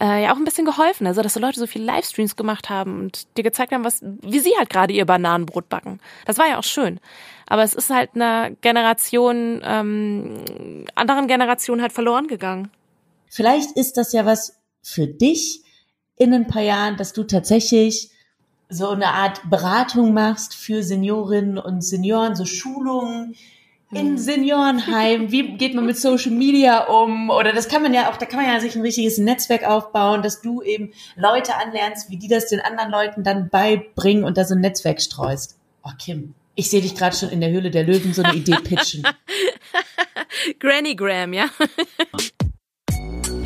[0.00, 1.06] äh, ja auch ein bisschen geholfen.
[1.06, 4.40] Also, dass die Leute so viele Livestreams gemacht haben und dir gezeigt haben, was, wie
[4.40, 6.00] sie halt gerade ihr Bananenbrot backen.
[6.24, 7.00] Das war ja auch schön.
[7.46, 10.44] Aber es ist halt einer Generation, ähm,
[10.94, 12.70] anderen Generation halt verloren gegangen.
[13.28, 15.62] Vielleicht ist das ja was für dich
[16.16, 18.10] in ein paar Jahren, dass du tatsächlich
[18.68, 23.36] so eine Art Beratung machst für Seniorinnen und Senioren, so Schulungen
[23.92, 24.18] in hm.
[24.18, 27.30] Seniorenheim, wie geht man mit Social Media um?
[27.30, 30.22] Oder das kann man ja auch, da kann man ja sich ein richtiges Netzwerk aufbauen,
[30.22, 34.44] dass du eben Leute anlernst, wie die das den anderen Leuten dann beibringen und da
[34.44, 35.58] so ein Netzwerk streust.
[35.84, 38.56] Oh, Kim, ich sehe dich gerade schon in der Höhle der Löwen so eine Idee
[38.62, 39.06] pitchen.
[40.58, 41.46] Granny Graham, ja.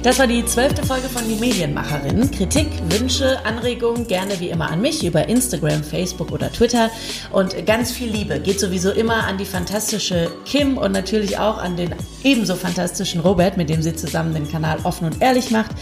[0.03, 2.31] Das war die zwölfte Folge von Die Medienmacherin.
[2.31, 6.89] Kritik, Wünsche, Anregungen gerne wie immer an mich über Instagram, Facebook oder Twitter.
[7.31, 11.77] Und ganz viel Liebe geht sowieso immer an die fantastische Kim und natürlich auch an
[11.77, 11.95] den
[12.25, 15.73] ebenso fantastischen Robert, mit dem sie zusammen den Kanal offen und ehrlich macht.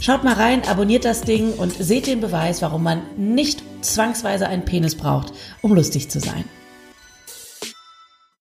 [0.00, 4.64] Schaut mal rein, abonniert das Ding und seht den Beweis, warum man nicht zwangsweise einen
[4.64, 6.44] Penis braucht, um lustig zu sein.